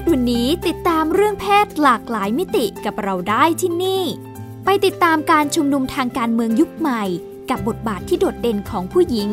[0.00, 4.02] ศวันนี้ติดตามเรื่องเพศหลากหลายมิติกับเราได้ที่นี่
[4.64, 7.04] ไปติดตามการชุมนุมทางการเมืองยุคใหม่
[7.50, 9.28] กับบทบาทที่โดดเด่นของผู้หญิง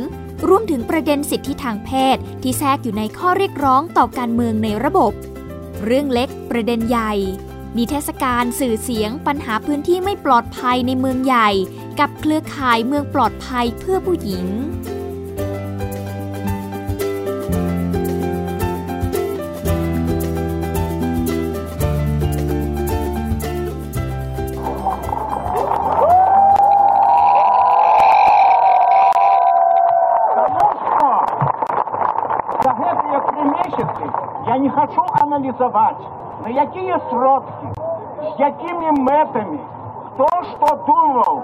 [0.47, 5.13] รวมถึงประเด็นสิทธิทางเพศที่แทรกอยู่ในข้อเรียกร้องต่อการเมืองในระบบ
[5.85, 7.13] เรื่องเล็กประเด็นใหญ่
[7.77, 11.49] นิเทศกาลสื่อเสียงปัญหาพื้นที่ไม่ปลอดภัยในเมืองใหญ่
[11.99, 14.45] กับเครือข่ายเมืองปลอดภัยเพื่อผู้หญิง
[35.54, 36.02] аналізаваць,
[36.42, 37.66] на якія сродкі,
[38.22, 39.60] з якімі мэтамі,
[40.06, 41.36] хто што думаў,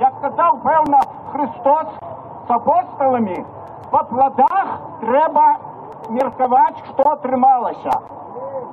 [0.00, 1.00] як казаў, пэўна,
[1.32, 1.88] Христос
[2.46, 3.38] з апосталамі,
[3.90, 4.68] па пладах
[5.00, 5.46] трэба
[6.10, 8.00] меркаваць, што атрымалася.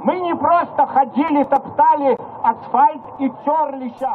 [0.04, 4.14] Мы не просто ходили, топтали асфальт и терлися.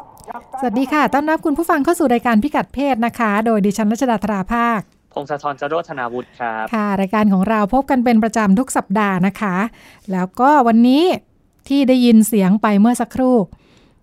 [0.61, 9.56] สวัสดีค่ะ ต้อนรับคุณผู้ฟังเข้าสู่รายการพิกัดเพศนะคะ โดยดิฉันรัชดาธราภาค พ งศธรจโรธนาวุฒิครับ ค่ะ รายการของเราพบกันเป็นประจำทุกสัปดาห์นะคะ
[10.12, 11.04] แล้วก็วันนี้
[11.68, 13.36] ที่ได้ยินเสียงไปเมื่อสักครู่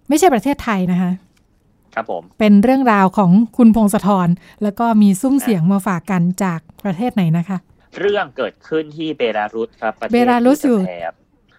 [0.08, 1.12] ไม่ใช่ประเทศไทยนะคะ
[1.94, 4.28] ครับผม เป็นเรื่องราวของคุณพงศธร
[4.62, 7.58] แล้วก็มีซุ้มเสียงมาฝากกันจากประเทศไหนนะคะ
[8.00, 11.12] เรื่องเกิดขึ้นที่เบลารุสครับประเทศเบลารุสอยู่แถบ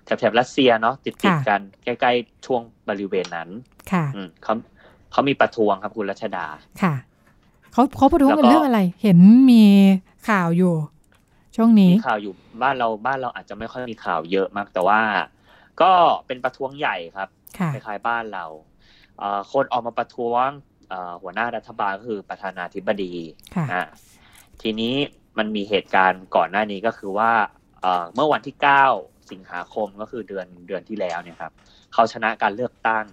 [0.05, 3.49] แถบแถบรัสเซียเนาะติดติดค่ะกันใกล้ๆช่วงบริเวณนั้น
[3.91, 4.53] ค่ะอืมเขา
[5.11, 6.45] เขามีประท้วงครับคุณรัชดา
[6.81, 6.93] ค่ะ
[7.75, 9.19] เขาเขาประท้วงกันแล้วก็เรื่องอะไร เห็น
[9.51, 9.63] มี
[10.29, 10.73] ข่าวอยู่
[11.55, 15.01] ช่วงนี้มีข่าวอยู่บ้านเราบ้านเราอาจจะไม่ค่อยมีข่าวเยอะมาก แต่ว่า
[15.81, 15.91] ก็
[16.27, 18.45] เป็นประท้วงใหญ่ครับค่ะคล้ายๆบ้านเรา
[19.19, 20.47] เอ่อคนออกมาประท้วง
[20.89, 23.13] เอ่อหัวหน้ารัฐบาลก็คือประธานาธิบดี
[23.55, 23.83] ค่ะอะ
[24.61, 24.95] ทีนี้
[25.37, 27.31] มันมีเหตุการณ์ก่อนหน้านี้ก็คือว่า
[27.81, 28.55] เอ่อเมื่อวันที่
[28.93, 31.51] 9 สิงหาคมก็คือเดือนเดือนที่แล้วเนี่ยครับ
[31.93, 33.05] เขาชนะการเลือกตั้ง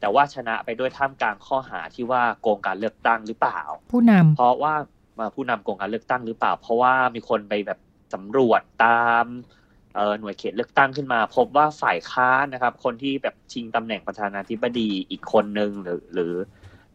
[0.00, 3.60] แต่ว่าชนะไปด้วยท่ามกลางข้อหาที่ว่าโกงการเลือกตั้งหรือเปล่า
[3.92, 4.74] ผู้นำเพราะว่า
[5.18, 7.78] มาผู้นำโกงการเลือกตั้งหรือเปล่า เพราะว่ามีคนไปแบบ
[8.14, 9.24] สำรวจตาม
[9.94, 16.34] เอ่อหน่วยเขตเลือกตั้งขึ้นมา พบว่าฝ่ายค้านนะครับ คนที่แบบชิงตำแหน่งประธานาธิบดีอีกคนนึงหรือหรือ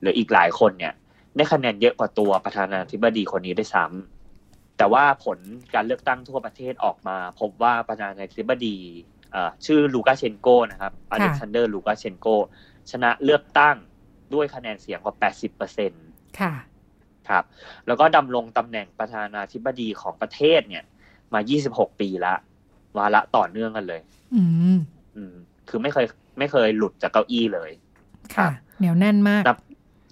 [0.01, 0.93] หรืออีกหลายคนเนี่ย
[1.35, 5.37] ได้คะแนนเยอะกว่าตัวประธานาธิบดีคนนี้ได้วยซ้ำแต่ว่าผล
[5.75, 8.77] การเลือกตั้งทั่วประเทศออกมา พบว่าประธานาธิบดี
[9.31, 12.27] เอ่อชื่อลูกาเชนโกนะครับอเล็กซานเดอร์ลูกาเชนโก
[12.91, 13.75] ชนะเลือกตั้ง
[14.33, 16.05] ด้วยคะแนนเสียงกว่า 80เปอร์เซ็นต์
[16.39, 16.53] ค่ะ
[17.29, 17.43] ครับ
[17.87, 20.83] แล้วก็ดำรงตำแหน่งประธานาธิบดีของประเทศเนี่ย
[21.33, 21.39] มา
[21.69, 22.33] 26 ปีละ
[22.97, 24.01] วาระต่อเนื่องกันเลย
[24.35, 24.43] อื
[24.75, 24.77] ม
[25.15, 25.35] อืม
[25.69, 26.05] คือไม่เคย
[26.39, 27.71] ไม่เคยหลุดจากเก้าอี้เลย
[28.35, 29.57] ค่ะ เหนียวแน่นมาก นับ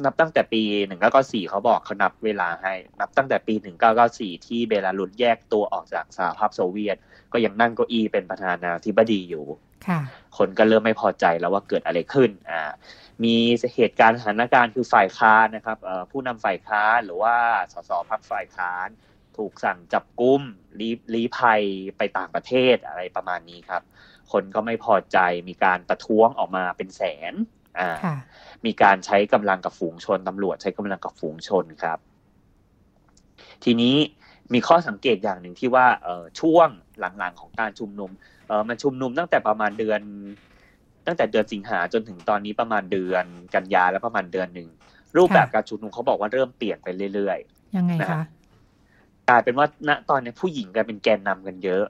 [0.05, 0.61] นับตั้งแต่ปี
[1.05, 3.53] 1994เขาบอกเขานับเวลาให้ นับตั้งแต่ปี
[3.99, 6.97] 1994ที่เบลารุสแยกตัวออกจากสหภาพโซเวียต
[7.33, 9.45] ก็ยังนั่งเก้าอี้เป็นประธานาธิบดีอยู่
[9.87, 9.99] ค่ะ
[10.37, 12.61] คนก็เริ่มไม่พอใจแล้วว่าเกิดอะไรขึ้นอ่า
[13.23, 13.35] มี
[13.75, 17.35] เหตุการณ์สถานการณ์คือฝ่ายค้านนะครับเอ่อผู้นำฝ่ายค้านหรือว่า
[17.73, 18.87] สสพรรคฝ่ายค้าน
[19.37, 20.41] ถูกสั่งจับกุม
[20.79, 21.61] ลี้ลี้ภัย
[21.97, 23.81] ไปต่างประเทศอะไรประมาณนี้ครับ
[24.31, 25.17] คนก็ไม่พอใจ
[25.49, 27.01] มีการประท้วงออกมาเป็นแส
[27.31, 27.33] น
[27.79, 28.15] อ่าค่ะ
[28.65, 31.99] มีการใช้กำลังกับฝูงชนตำรวจใช้กำลังกับฝูงชนครับ
[33.63, 33.95] ทีนี้
[34.53, 36.67] มีข้อสังเกตอย่างหนึ่งที่ว่าเออช่วง
[36.99, 38.11] หลังๆของการชุมนุม
[38.47, 40.01] เออมันชุมนุมตั้งแต่ประมาณเดือน
[41.07, 43.25] ตั้งแต่เดือนสิงหาจนถึงตอนนี้ประมาณเดือน
[43.55, 44.69] กันยาแล้วประมาณเดือนหนึ่ง
[45.17, 47.39] รูปแบบค่ะการชุมนุมเขาบอกว่าเริ่มเปลี่ยนไปเรื่อย
[47.77, 51.83] ยังไงนะคะฮะๆกลายเป็นว่าณตอนนี้ผู้หญิงกลายเป็นแกนนำกันเยอะ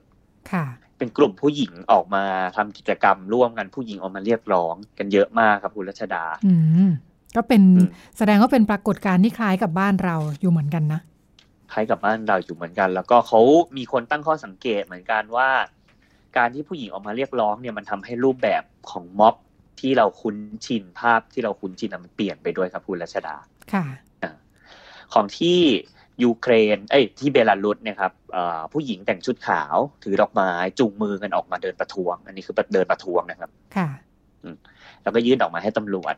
[0.52, 0.66] ค่ะ
[0.98, 2.24] เป็นกลุ่มผู้หญิงออกมา
[2.56, 6.54] ทำกิจกรรมร่วมกันผู้หญิงออกมาเรียกร้องกันเยอะมากครับคุณรัชดา อื
[6.86, 6.90] ม
[7.36, 11.00] ก็เป็นอืมแสดงว่าเป็นปรากฏการณ์ที่คล้ายกับบ้านเราอยู่เหมือนกันนะ
[11.72, 13.40] คล้ายกับบ้านเราอยู่เหมือนกัน แล้วก็เขา
[13.76, 15.48] มีคนตั้งข้อสังเกตเหมือนกันว่า
[16.36, 19.34] การที่ผู้หญิงออกมาเรียกร้องเนี่ยมันทำให้รูปแบบของม็อบ
[19.80, 20.36] ที่เราคุ้น
[20.66, 23.36] ชินภาพที่เราคุ้นชินอะมันเปลี่ยนไปด้วยครับคุณรัชดา
[23.72, 23.84] ค่ะ
[25.12, 25.58] ของที่
[26.22, 33.88] ยูเครน เอ้ยที่เบลารุสเนี่ยครับเอ่อผู้หญิงแต่งชุดขาวถือดอกไม้จูงมือกันออกมาเดินประท้วง อันนี้คือเดินประท้วงนะครับ ค่ะ
[35.02, 36.14] แล้วก็ยื่นดอกไม้ให้ตำรวจ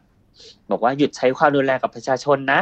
[0.71, 2.61] บอกว่าหยุดใช้ความรุนแรงกับประชาชนนะ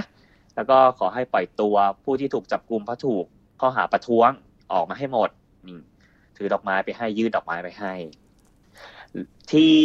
[0.56, 1.75] แล้วก็ขอให้ปล่อยตัว
[2.05, 3.25] ผู้ที่ถูกจับกลุ่มเพราะถูก
[3.61, 4.31] ข้อหาประท้วง
[4.73, 5.31] ออกมาให้หมด
[5.67, 5.79] นี่
[6.38, 7.94] ถือดอกไม้ไปให้ยื่นดอกไม้ไปให้
[9.52, 9.76] ที่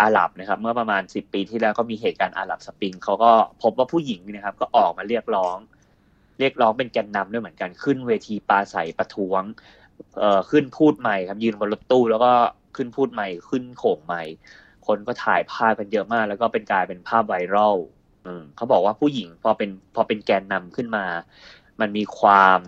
[0.00, 3.32] อาหรับนะครับ เมื่อประมาณสิบปีที่แล้วก็มีเหตุการณ์อาหรับสปริงเขาก็
[3.62, 5.56] พบว่าผู้หญิงนะครับ ก็ออกมาเรียกร้อง
[6.38, 9.42] เรียกร้องเป็นแกนนำด้วยเหมือนกันขึ้นเวทีปราศัยประท้วง
[10.18, 12.32] เอ่อขึ้นพูดใหม่ครับยืนบนรถตู้ แล้วก็
[12.76, 14.22] ขึ้นพูดใหม่ขึ้นโขงใหม่
[14.86, 17.76] คนก็ถ่ายภาพกันเยอะมาก แล้วก็เป็นกลายเป็นภาพไวรัล
[18.26, 21.04] อืมเขาบอกว่าผู้หญิงพอเป็นพอเป็นแกนนำขึ้นมา
[21.80, 22.58] มันมีความ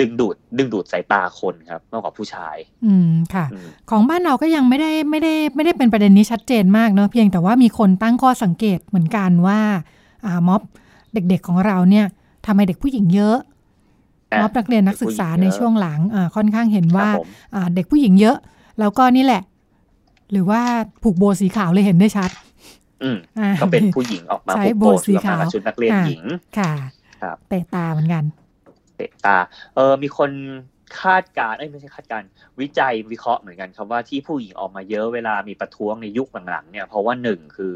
[0.00, 2.56] ดึงดูด ดึงดูดสายตาคนครับมากกว่าผู้ชาย
[2.86, 9.60] อืมค่ะอืมของบ้านเราก็ยังไม่ได้ไม่ได้ไม่ได้เป็นประเด็นนี้ชัดเจนมากเนอะเพียงแต่ว่ามีคนตั้งข้อสังเกตเหมือนกันว่า
[10.26, 10.62] อ่าม็อบ
[11.12, 12.06] เด็กๆของเราเนี่ย
[12.46, 13.36] ทำไมเด็กผู้หญิงเยอะ
[14.32, 18.36] อะม็อบนักเรียนนักศึกษาในช่วงหลังอ่าค่อนข้างเห็นว่าครับผมอ่า เด็กผู้หญิงเยอะ
[18.78, 19.42] แล้วก็นี่แหละ
[20.32, 20.60] หรือว่า
[21.02, 22.30] ผูกโบสีขาวเลยเห็นได้ชัด
[23.02, 26.22] อืมอ่าก็เป็นผู้หญิงออกมาใช้ปกโบโบสีชุดออกมาขาวกับชุดนักเรียนอ่าหญิง
[26.58, 26.72] ค่ะ
[27.22, 28.24] ครับเตะตาเหมือนกัน
[28.96, 29.36] เตะตา
[29.74, 30.30] เออมีคน
[31.02, 32.28] คาดการณ์เอ้ยไม่ใช่คาดการณ์
[32.60, 37.74] วิจัยวิเคราะห์เหมือนกันครับว่าที่ผู้หญิงออกมาเยอะเวลามีประท้วงในยุคหลังๆเนี่ยเพราะว่าหนึ่งคือ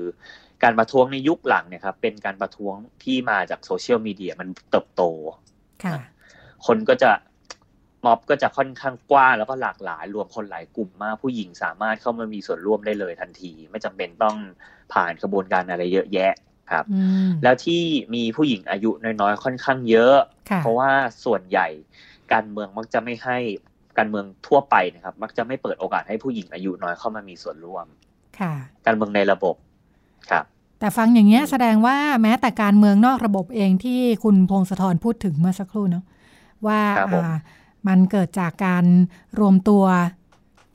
[0.62, 2.74] การประท้วงในยุคหลังเนี่ยครับเป็นการประท้วง
[3.04, 5.02] ที่มาจากโซเชียลมีเดียมันเติบโต
[5.84, 5.98] ค่ะ
[6.66, 7.10] คนก็จะ
[8.04, 14.36] ม็อบก็จะค่อนข้างกว้างแล้วก็หลากหลายรวมคนหลายกลุ่มมากผู้หญิงสามารถเข้ามามีส่วนร่วมได้เลยทันที ไม่จำเป็นต้อง
[14.92, 16.32] ผ่านกระบวนการอะไรเยอะแยะ
[16.70, 17.82] ครับอืมแล้วที่
[18.14, 20.16] มีผู้หญิงอายุน้อยๆค่อนข้างเยอะ
[20.50, 20.90] ค่ะเพราะว่า
[21.24, 21.68] ส่วนใหญ่
[22.32, 23.38] การเมืองมักจะไม่ให้
[23.98, 27.86] การเมืองทั่วไปนะครับ มักจะไม่เปิดโอกาสให้ผู้หญิงอายุน้อยเข้ามามีส่วนร่วม
[28.38, 28.52] ค่ะ
[28.86, 29.54] การเมืองในระบบ
[30.30, 30.44] ครับ
[30.80, 36.04] แต่ฟังอย่างเงี้ยแสดงว่าแม้แต่การเมืองนอกระบบเองที่คุณพงศธรพูดถึงเมื่อสักครู่เนาะ
[36.66, 37.38] ว่าครับผมอ่า
[37.88, 38.84] มันเกิดจากการ
[39.40, 39.84] รวมตัว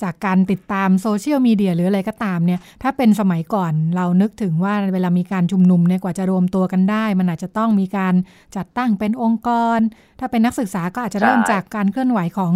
[0.04, 8.14] จากการติดตามโซเชียลมีเดียหรืออะไรก็ตามเนี่ยถ้าเป็นสมัยก่อนเรานึกถึงว่าเวลามีการชุมนุมเนี่ยกว่าจะรวมตัวกันได้ มันอาจจะต้องมีการ
[8.56, 9.80] จัดตั้งเป็นองค์กร
[10.20, 12.54] ถ้าเป็นนักศึกษาก็อาจจะเริ่มจากการเคลื่อนไหวของ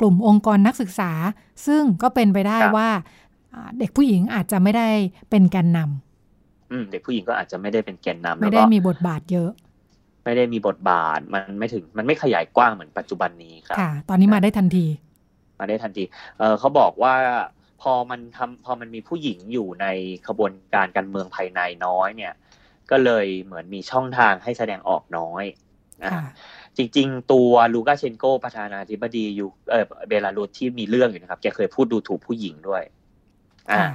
[0.00, 1.12] กลุ่มองค์กรนักศึกษา
[1.66, 2.88] ซึ่งก็เป็นไปได้ว่า
[3.54, 4.88] อ่าเด็กผู้หญิงอาจจะไม่ได้
[5.30, 9.50] เป็นแกนนำอืมเด็กผู้หญิงก็อาจจะไม่ได้เป็นแกนนำไม่แล้วได้ก็มีบทบาทเยอะ
[10.24, 14.86] ไม่ได้มีบทบาทมันไม่ถึงมันไม่ขยายกว้างเหมือนปัจจุบันนี้ครับค่ะ ตอนนี้มาได้ทันที
[15.58, 16.04] มาได้ทันที
[16.38, 17.14] เออเขาบอกว่า
[17.82, 19.86] พอมันทำพอมันมีผู้หญิงอยู่ใน
[20.26, 22.32] ขบวนการการเมืองภายในน้อยเนี่ย
[22.90, 25.44] ก็เลยเหมือนมีช่องทางให้แสดงออกน้อย
[26.04, 26.22] อะค่ะ
[26.76, 32.82] จริง ๆ ตัวลูกาเชนโกประธานาธิบดียูเออเบลารุสที่มีเรื่องอยู่นะครับแกเคยพูดดูถูกผู้หญิงด้วย
[33.70, 33.90] อ่าค่ะ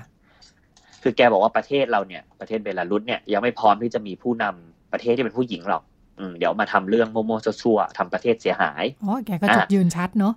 [1.01, 5.83] คือแกบอกว่าประเทศเราเนี่ย ประเทศเบลารุสเนี่ยยังไม่พร้อมที่จะมีผู้นำประเทศที่เป็นผู้หญิงหรอก
[6.19, 7.31] อืมเดี๋ยวมาทำเรื่องมั่วๆ
[7.61, 10.33] ซั่วๆทำประเทศเสียหายอ๋อแกก็จุดยืนชัดเนาะ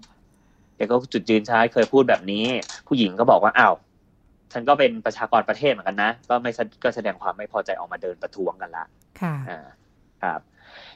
[0.76, 2.44] แกก็จุดยืนใช้เคยพูดแบบนี้
[2.88, 3.74] ผู้หญิงก็บอกว่าอ้าว
[4.52, 8.84] ฉันก็เป็นประชากรประเทศเหมือนกันนะ ก็ไม่แสก็แสดงความไม่พอใจออกมาเดินประท้วงกันละ
[9.20, 9.60] ค่ะอ่า
[10.22, 10.40] ครับ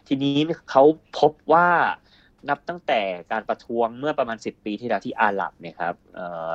[0.06, 0.36] ทีนี้
[0.70, 0.82] เขา
[1.18, 1.68] พบว่า
[2.48, 3.00] นับตั้งแต่
[3.32, 6.52] การประท้วงเมื่อประมาณสิบปีที่แล้วที่อาหรับเนี่ยครับเอ่อ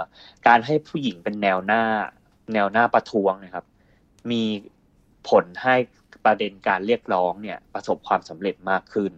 [0.48, 1.84] การให้ผู้หญิงเป็นแนวหน้า
[2.54, 3.66] แนวหน้าประท้วงนะครับ
[4.32, 4.44] มี
[5.30, 5.76] ผลให้
[6.26, 9.12] ประเด็นการเรียกร้องเนี่ย ประสบความสำเร็จมากขึ้น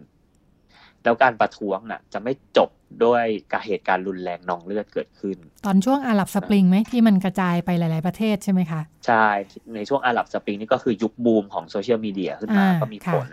[1.02, 2.70] แล้วการประท้วงน่ะ จะไม่จบ
[3.04, 5.36] ด้วยการเหตุการณ์รุนแรงนองเลือดเกิดขึ้น
[5.66, 9.26] ตอนช่วงอาหรับสปริงไหมที่มันกระจายไปหลาย ๆประเทศใช่ไหมคะ ใช่
[9.74, 13.28] ในช่วงอาหรับสปริงนี่ก็คือยุคบูมของโซเชียลมีเดียขึ้นมาอ่าก็มีผล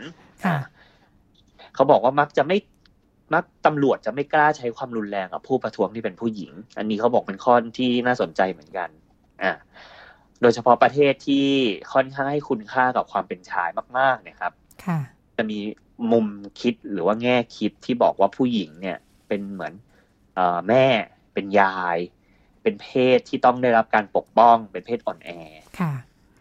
[0.45, 0.63] ค่ะอ่า
[1.75, 2.57] เขาบอกว่ามักจะไม่
[3.33, 8.89] มักตำรวจจะไม่กล้าใช้ความรุนแรงกับผู้ประท้วงที่เป็นผู้หญิง อันนี้เขาบอกเป็นข้อที่น่าสนใจเหมือนกัน
[9.43, 9.51] อ่า
[10.41, 11.47] โดยเฉพาะประเทศที่
[11.93, 14.53] ค่อนข้างให้คุณค่ากับความเป็นชายมาก ๆ เนี่ยครับ
[14.85, 14.99] ค่ะ
[15.37, 15.59] จะมี
[16.11, 16.27] มุม
[16.61, 18.97] คิดหรือว่าแง่คิดที่บอกว่าผู้หญิงเนี่ย
[19.35, 19.73] เป็นเหมือน
[20.35, 20.85] เอ่อแม่
[21.33, 21.97] เป็นยาย
[22.61, 22.87] เป็นเพ
[23.17, 25.29] ศที่ต้องได้รับการปกป้อง เป็นเพศอ่อนแอ
[25.79, 25.93] ค่ะ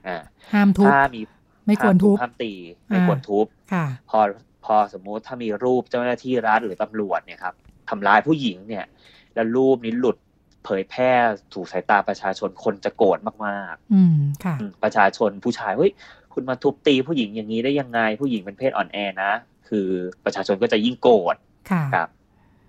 [0.07, 0.23] อ่า
[0.53, 1.21] ห้ามทุบถ้ามี
[1.67, 2.53] ไม่ควรทุบห้ามตี
[2.89, 4.21] ไม่ควรทุบค่ะพอ
[4.65, 7.55] พอสมมุติถ้ามีรูปเจ้าหน้าที่รัฐหรือตำรวจเนี่ยครับ
[7.89, 8.85] ทำร้ายผู้หญิงเนี่ย
[9.35, 10.17] แล้วรูปนี้หลุด
[10.65, 11.11] เผยแพร่
[11.53, 15.93] สู่สายตาประชาชนคนจะโกรธมากอืมค่ะๆอืมประชาชนผู้ชายเฮ้ย
[16.33, 19.33] คุณมาทุบตีผู้หญิงอย่างนี้ได้ยังไงผู้หญิงเป็นเพศอ่อนแอนะ
[19.69, 19.89] คือ
[20.25, 21.37] ประชาชนก็จะยิ่งโกรธ
[21.71, 22.09] ค่ะครับ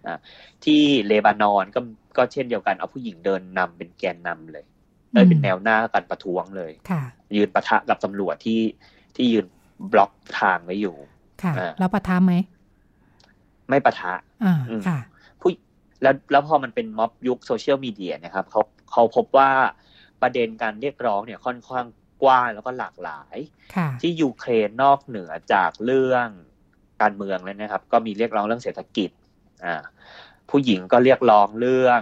[0.07, 0.17] อ่า
[0.63, 1.79] ที่เลบานอนก็
[2.17, 4.65] ก็เช่นเดียวกันเอาผู้หญิงเดินนำเป็นแกนนำเลย
[5.11, 7.03] เออเป็นแนวหน้าการประท้วงเลยค่ะ
[7.35, 8.61] ยืนปะทะกับตำรวจที่
[9.15, 9.45] ที่ยืน
[9.91, 10.95] บล็อกทางไว้อยู่
[11.43, 12.33] ค่ะอ่าแล้วประทับไหม
[13.69, 14.99] ไม่ปะทะอ่าอืมค่ะ
[15.41, 15.49] ผู้
[16.01, 19.49] แล้วแล้วพอมันเป็นม็อบยุคโซเชียลมีเดียนะครับเขาเขาพบว่า
[20.21, 21.85] ประเด็นการเรียกร้องเนี่ยค่อนข้าง
[22.23, 23.37] กว้างแล้วก็หลากหลาย
[23.75, 26.27] ค่ะที่ยูเครนนอกเหนือจากเรื่อง
[27.01, 29.09] การเมืองแล้วนะครับ ก็มีเรียกร้องเรื่องเศรษฐกิจ
[29.65, 29.75] อ่า
[30.49, 32.01] ผู้หญิงก็เรียกร้องเรื่อง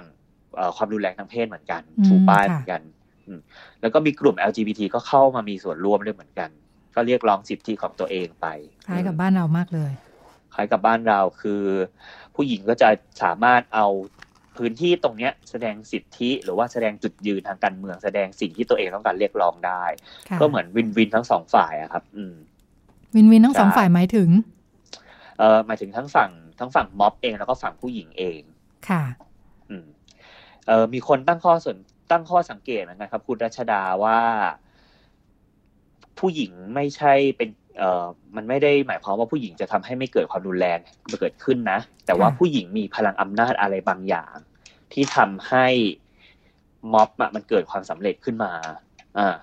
[0.55, 2.81] เอ่อความรุนแรงทางเพศเหมือนกันอืมชูป้ายค่ะเหมือนกัน
[3.25, 3.39] อืม
[3.81, 6.50] แล้วก็มีกลุ่ม LGBT ก็เข้ามามีส่วนร่วมด้วยเหมือนกัน
[6.95, 8.48] ก็เรียกร้องสิทธิของตัวเองไป
[8.88, 9.91] คล้ายกับอืมบ้านเรามากเลย
[10.53, 11.63] คล้ายกับบ้านเราคือ
[12.36, 12.89] ผู้หญิงก็จะ
[13.24, 13.88] สามารถเอา
[14.57, 19.83] พื้นที่ตรงเนี้ยแสดงสิทธิหรือว่าแสดงจุดยืนทางการเมืองแสดงสิ่งที่ตัวเองต้องการเรียกร้องได้
[20.29, 22.36] ค่ะก็เหมือนวินวินทั้งสองฝ่ายอะครับ อืม
[23.15, 24.29] วินวินทั้งสองใช่ฝ่ายหมายถึง
[25.38, 26.29] เออหมายถึงทั้งฝั่ง
[26.60, 28.41] ทั้งฝั่งม็อบเองแล้วก็ฝั่งผู้หญิงเอง
[28.89, 29.03] ค่ะ
[29.69, 29.86] อืม
[30.67, 31.77] เออมีคนตั้งข้อสน
[32.12, 34.19] ตั้งข้อสังเกตเหมือนกันครับ คุณรัชดาว่า
[36.19, 38.05] ผู้หญิงไม่ใช่เป็น เอ่อ
[38.36, 40.79] มันไม่ได้หมายความว่าผู้หญิงจะทำให้ไม่เกิดความรุนแรง
[41.22, 44.33] เกิดขึ้นนะ แต่ว่าค่ะผู้หญิงมีพลังอำนาจอะไรบางอย่าง
[44.93, 45.67] ที่ทำให้
[46.93, 48.51] ม็อบอะมันเกิดความสำเร็จขึ้นมา
[49.17, 49.36] อ่า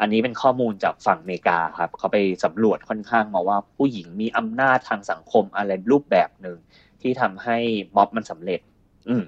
[0.00, 6.58] อันนี้เป็นข้อมูลจากฝั่งอเมริกาครับเขาไปสำรวจค่อนข้างมาว่าผู้หญิงมีอำนาจทางสังคมอะไรรูปแบบหนึ่ง
[7.02, 7.56] ที่ทำให้
[7.96, 8.60] ม็อบมันสำเร็จ
[9.08, 9.24] อืม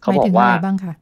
[0.00, 0.94] เขาหมายบอถึกงว่าอะไรบ้างคะ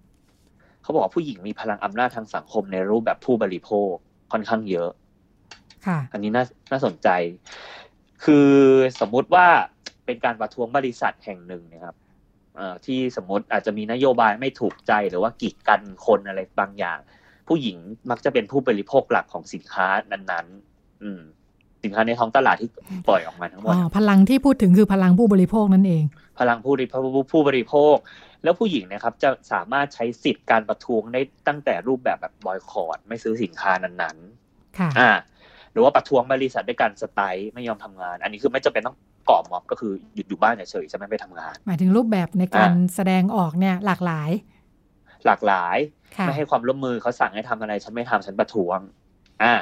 [0.82, 3.92] เขาบอกว่าผู้หญิงมีพลังอำนาจทางสังคมในรูปแบบผู้บริโภค
[4.32, 4.90] ค่อนข้างเยอะ
[5.86, 7.08] ค่ะ อันนี้น่าน่าสนใจ
[8.24, 8.50] คือ
[9.00, 9.46] สมมุติว่า
[10.04, 11.96] เป็นการประท้วงบริษัทแห่งหนึ่งเนะครับ
[12.56, 16.98] เอ่อที่สมมติอาจจะมีนโยบายไม่ถูกใจหรือว่ากีดกันคนอะไรบางอย่าง
[17.50, 17.78] ผู้หญิง
[18.10, 21.20] มักจะเป็นผู้บริโภคหลักของสินค้านั้นๆ อืม
[21.84, 22.70] สินค้าในท้องตลาดที่
[23.08, 26.04] ปล่อยออกมาทั้งหมอ๋ดอพลังที่พูดถึงคือพลังผู้บริโภคนั่นเอง
[26.38, 27.00] พลังผู้บริโภค
[27.32, 27.96] ผู้บริโภค
[28.42, 35.10] แล้วผู้หญิงนะครับ จะสามารถใช้สิทธิ์การประท้วงได้ตั้งแต่รูปแบบแบบบอยคอรดไม่ซื้อสินค้านั้นๆ ค่ะ อ่า
[35.72, 38.96] หรือว่าประท้วงบริษัทด้วยการสไตร์ไม่ยอมทำงาน อันนี้คือไม่จำเป็นต้อง
[39.30, 44.30] ก่อม็อบก็คือหยุดอยู่บ้านเฉยๆจะไม่ไปทำงาน หมายถึงรูปแบบในการอ่าแสดงออกเนี่ยหลากหลาย
[45.26, 48.78] หลากหลายค่ะ ไม่ให้ความร่วมมือเขาสั่งให้ทำอะไร ฉันไม่ทำฉันประท้วง
[49.42, 49.54] อ่า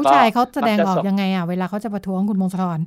[0.00, 2.80] ผู้ชายเขาแสดงออกมักจะยังไงอะเวลาเขาจะประท้วงคุณมงคล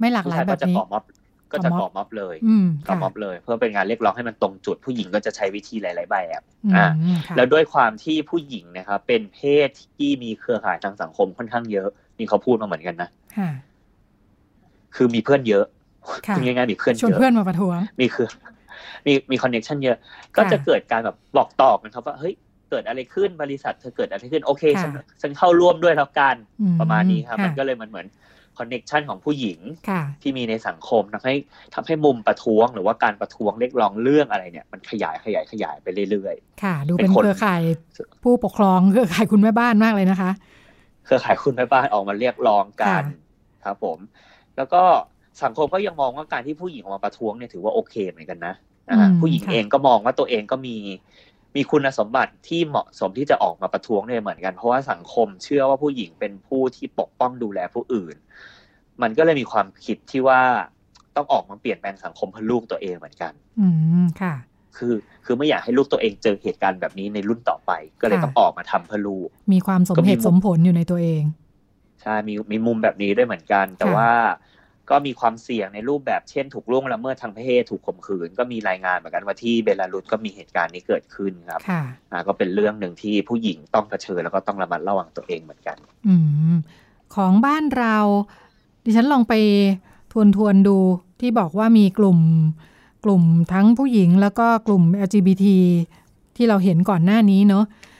[0.00, 1.04] ไม่หลากผู้หลาชายยแบก็บจะนี้ก่อม็อบ
[1.52, 6.86] ก็จะก่อม็ก่ออบม็อบเลยอืมก่อค่ะม็อบเลย เพื่อเป็นการเรียกร้องให้มันตรงจุดผู้หญิงก็จะใช้วิธีหลาย ๆ แบบอืมอ่า
[7.26, 13.50] ค่ะแล้วด้วยความที่ผู้หญิงนะครับเป็นเพศที่มีเครือข่ายทางสังคมค่อนข้างเยอะนี่เขาพูดมาเหมือนกันนะค่ะ
[14.96, 15.64] คือมีเพื่อนเยอะ
[16.28, 18.28] ค่ะพูดง่ายๆมีเพื่อนชวนเยอะเพื่อนมาประท้วงมีคือ
[19.06, 19.96] มีมี connection เยอะ
[20.36, 22.34] ก็จะค่ะเกิดการแบบบอกต่อกันครับว่าเฮ้ย
[22.70, 24.90] เกิดอะไรขึ้นบริษัทเธอเกิดอะไรขึ้นโอเคค่ะฉัน
[25.22, 28.06] ฉันเข้าร่วมด้วยแล้วกันอืประมาณนี้ครับะมันก็เลยมันเหมือน
[28.58, 31.34] connection ของผู้หญิงค่ะที่มีในสังคมทำให้
[31.74, 37.62] ทำให้ม็อบประท้วง หรือว่าการประท้วงเรียกร้องเรื่องอะไรเนี่ย มันขยายขยายขยายไปเรื่อยค่ะ ดูเป็เป็นนคนเครือข่าย
[38.22, 43.02] ผู้ปกครองเครือข่ายคุณแม่บ้านมากเลยนะคะๆเครือข่ายคุณแม่บ้านออกมาเรียกร้องกัน
[43.62, 43.98] ค่ะครับผม
[44.56, 44.82] แล้วก็
[45.42, 48.69] สังคมก็ยังมองว่าการที่ผู้หญิงออกมาประท้วงเนี่ยถือว่าโอเคเหมือนกันนะอ่าอืม
[49.20, 50.76] ผู้หญิงค่ะเองก็มองว่าตัวเองก็มี
[51.56, 58.16] มีคุณสมบัติที่เหมาะสมที่จะออกมาประท้วงเนี่ยเหมือนกัน เพราะว่าสังคมเชื่อว่าผู้หญิงเป็นผู้ที่ปกป้องดูแลผู้อื่น
[59.02, 60.40] มันก็เลยมีความคิดที่ว่า
[61.16, 63.68] ต้องออกมาเปลี่ยนแปลงสังคมเพื่อลูกตัวเองเหมือนกัน อื
[64.04, 64.34] มค่ะ
[64.76, 64.94] คือ
[65.24, 67.70] คือไม่อยากให้ลูกตัวเองเจอเหตุการณ์แบบนี้ในรุ่นต่อไป
[68.00, 71.22] ก็เลยค่ะต้องออกมาทำเพื่อลูก มีความสมก็มีเหตุสมผลอยู่ในตัวเอง
[72.02, 74.10] ใช่มีมีมุมแบบนี้ด้วยเหมือนกัน แต่ค่ะว่า
[74.90, 81.82] ก็มีความเสี่ยงในรูปแบบเช่นถูกล่วงละเมิดทางเพศถูกข่มขืน ก็มีรายงานเหมือนกันว่าที่เบลารุสก็มีเหตุการณ์นี้เกิดขึ้นครับค่ะ
[82.12, 85.76] อ่าก็เป็นเรื่องหนึ่งที่ผู้หญิงต้องเผชิญแล้วก็ต้องระมัดระวังตัวเองเหมือนกัน
[86.08, 86.14] อื
[86.52, 86.54] ม
[87.14, 87.96] ของบ้านเรา
[88.84, 89.34] ดิฉันลองไป
[90.12, 90.78] ทวนทวนๆดู
[91.20, 92.18] ที่บอกว่ามีกลุ่ม
[93.04, 95.46] กลุ่มทั้งผู้หญิงแล้วก็กลุ่ม LGBT
[96.36, 97.99] ที่เราเห็นก่อนหน้านี้เนอะเออ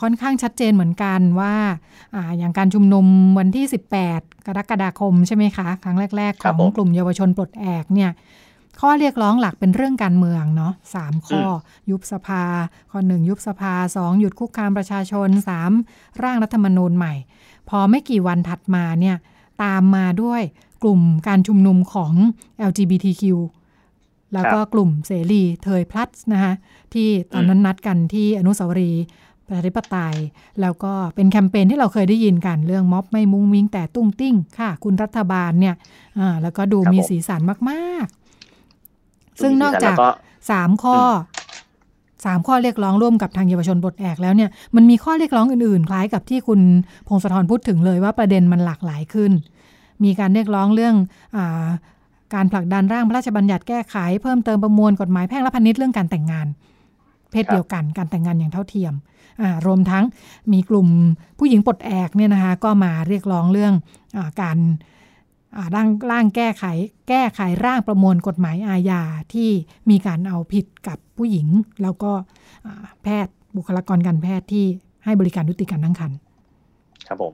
[0.00, 1.54] ค่อนข้างชัดเจนเหมือนกันว่า
[2.14, 3.06] อ่าอย่างการชุมนุม
[3.38, 3.64] วันที่
[4.06, 8.10] 18 กรกฎาคมใช่ไหมคะ ครั้งแรกๆคขรัอบงผมกลุ่มเยาวชนปลดแอกเนี่ย
[8.80, 11.42] ข้อเรียกร้องหลักเป็นเรื่องการเมืองเนาะสามข้อ
[11.86, 12.44] อยุบสภา
[12.90, 15.72] ข้อหนึ่งยุบสภาสองหยุดคุกคามประชาชนสาม
[16.22, 17.14] ร่างรัฐธรรมนูญใหม่
[17.68, 19.16] พอไม่กี่วันถัดมาเนี่ย
[19.62, 20.42] ตามมาด้วย
[20.82, 22.12] กลุ่มการชุมนุมของ
[22.70, 23.22] LGBTQ
[24.34, 26.52] แล้วก็กลุ่มเสรีเทยพลัสนะคะ
[26.94, 29.02] ที่ตอนนั้นนัดกันที่อนุสาวรีย์
[29.48, 30.16] ประชาธิปไตย
[30.60, 35.74] แล้วก็เป็นแคมเปญที่เราเคยได้ยินกันเรื่องม็อบไม่มุ้งมิ้งแต่ตุ้งติ้งค่ะ คุณรัฐบาลเนี่ย
[36.18, 37.40] อ่าแล้วก็ดูครับมีผมสีสัน
[37.70, 40.10] มากๆ ซึ่งนอกจากแล้วก็
[40.50, 41.06] สามข้ออ
[42.24, 46.60] สามข้อเรียกร้องร่วมกับทางเยาวชนปลดแอกแล้วเนี่ยมันมีข้อเรียกร้องอื่นๆ คล้ายกับที่คุณ
[47.08, 49.32] พงศธรพูดถึงเลยว่าประเด็นมันหลากหลายขึ้น
[50.04, 50.94] มีการเรียกร้องเรื่อง
[51.36, 51.68] อา
[52.34, 56.46] การผลักดันร่างพระราชบัญญัติแก้ไข เพิ่มเติมประมวลกฎหมายแพ่งและพาณิชย์เรื่องการแต่งงาน
[57.30, 58.94] เพศครับเดียวกันการแต่งงานอย่างเท่าเทียม
[59.42, 60.04] อ่ารวมทั้ง
[60.52, 60.88] มีกลุ่ม
[61.38, 63.74] ผู้หญิงปลดแอกเนี่ยนะคะก็มาเรียกร้องเรื่อง
[64.16, 64.56] อาการ
[65.56, 66.64] อ่าร่างร่างแก้ไข
[67.08, 69.50] แก้ไขร่างประมวลกฎหมายอาญาที่
[69.90, 71.46] มีการเอาผิดกับผู้หญิง
[71.82, 72.12] แล้วก็
[72.66, 74.64] อ่าแพทย์บุคลากรการแพทย์ที่
[75.04, 76.18] ให้บริการยุติการตั้งครรภ์
[77.06, 77.32] ครับผม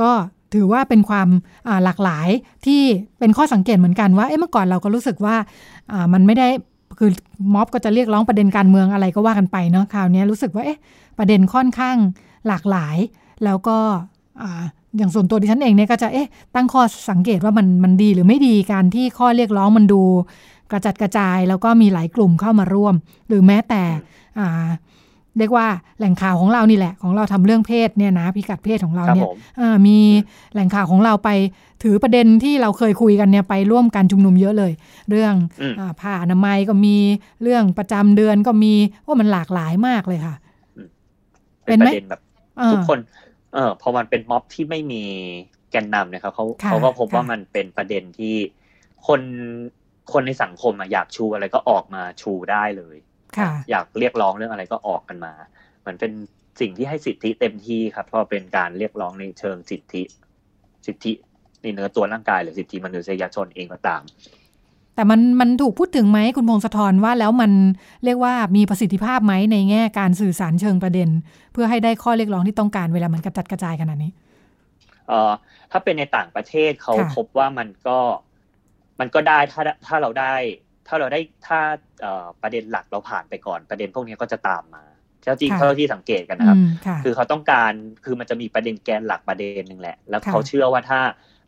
[0.00, 0.12] ก็
[0.54, 1.28] ถือว่าเป็นความ
[1.68, 2.28] อ่าหลากหลาย
[2.66, 2.82] ที่
[3.18, 5.36] เป็นข้อสังเกตเหมือนกันว่าเอ๊ะเมื่อก่อนเราก็รู้สึกว่า
[5.92, 6.48] อ่ามันไม่ได้
[6.98, 7.10] คือ
[7.54, 10.78] ม็อบก็จะเรียกร้องประเด็นการเมืองอะไรก็ว่ากันไปเนาะคราวนี้รู้สึกว่าเอ๊ะ
[11.18, 11.96] ประเด็นค่อนข้าง
[12.48, 12.96] หลากหลาย
[13.44, 13.78] แล้วก็
[14.42, 14.44] อ
[14.96, 20.02] อย่างส่วนตัวดิฉันเองเนี่ยก็จะเอ๊ะตั้งข้อสังเกตว่ามันมันดีหรือไม่ดีการที่ข้อเรียกร้องมันดู
[20.70, 22.94] กระจัดกระจาย แล้วก็มีหลายกลุ่มเข้ามาร่วม
[23.28, 23.82] หรือแม้แต่
[24.38, 24.68] อ่า
[25.38, 25.66] เรียกว่า
[25.98, 29.98] แหล่งข่าวของเรานี่แหละ ของเราทำเรื่องเพศเนี่ยนะพิกัดเพศของเราครับเนี่ยผมอ่ามี
[30.52, 31.30] แหล่งข่าวของเราไป
[31.82, 34.72] ถือประเด็นที่เราเคยคุยกันเนี่ยไปร่วมการชุมนุมเยอะเลย
[35.10, 36.96] เรื่องอืมอาผ้าอนามัยก็มี
[37.42, 38.74] เรื่องประจำเดือนก็มี
[39.06, 40.34] ว่ามันหลากหลายมากเลยค่ะ
[41.66, 42.20] เป็นเป็นไหมประเด็นแบบ
[42.60, 42.98] อ่าทุกคน
[43.54, 45.02] เออพอมันเป็นม็อบที่ไม่มี
[45.70, 48.34] แกนนำนะครับเขาค่ะเขาก็พบว่าค่ะมันเป็นประเด็นที่
[49.06, 49.20] คน
[50.12, 53.11] คนในสังคมอะอยากชูอะไรก็ออกมาชูได้เลยค่ะ
[53.70, 55.32] อยากเรียกร้องเรื่องอะไรก็ออกกันมา
[55.86, 56.12] มันเป็น
[56.60, 60.02] สิ่งที่ให้สิทธิเต็มที่ครับ เพราะเป็นการเรียกร้องในเชิงสิทธิ
[60.86, 61.12] สิทธิ
[61.62, 64.02] ในเนื้อตัวร่างกายหรือสิทธิมนุษยชนเองก็ตาม
[64.94, 67.52] แต่มันมันถูกพูดถึงไหมคุณพงศธรว่าแล้วมัน
[68.04, 71.08] เรียกว่ามีประสิทธิภาพไหมในแง่การสื่อสารเชิงประเด็น
[71.52, 74.10] เพื่อให้ได้ข้อเรียกร้องที่ต้องการเวลามันกระจัดกระจายขนาดนี้
[75.08, 75.32] เอ่อ
[75.70, 77.98] ถ้าเป็นในต่างประเทศเขาค่ะพบว่ามันก็
[79.00, 80.34] มันก็ได้ถ้าถ้าเราได้
[80.88, 81.58] ถ้าเราได้ถ้า
[82.02, 84.84] เอ่อประเด็นหลักเราผ่านไปก่อนประเด็นพวกนี้ก็จะตามมา
[85.22, 87.72] เจ้าจริงเท่าที่สังเกตกันนะครับอืมค่ะคือเขาต้องการ
[88.04, 91.00] คือมันจะมีประเด็นแกนหลักประเด็นหนึ่งแหละ แล้วค่ะเขาเชื่อว่าถ้า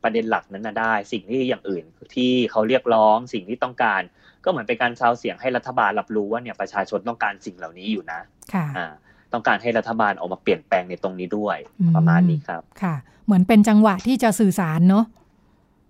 [0.03, 4.03] ประเด็นหลักนั้นนะได้ สิ่งที่อย่างอื่นที่เขาเรียกร้องสิ่งที่ต้องการ
[4.45, 8.21] ก็เหมือนเป็นการซาวเสียงให้รัฐบาลรับรู้ว่าเนี่ยประชาชนต้องการสิ่งเหล่านี้อยู่นะ
[8.55, 8.93] ค่ะอ่า
[9.33, 12.95] ต้องการให้รัฐบาลออกมาเปลี่ยนแปลงในตรงนี้ด้วยอืมประมาณนี้ครับ ค่ะ
[13.27, 15.05] เหมือนเป็นจังหวะที่จะสื่อสารเนาะ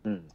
[0.06, 0.33] อืมค่ะ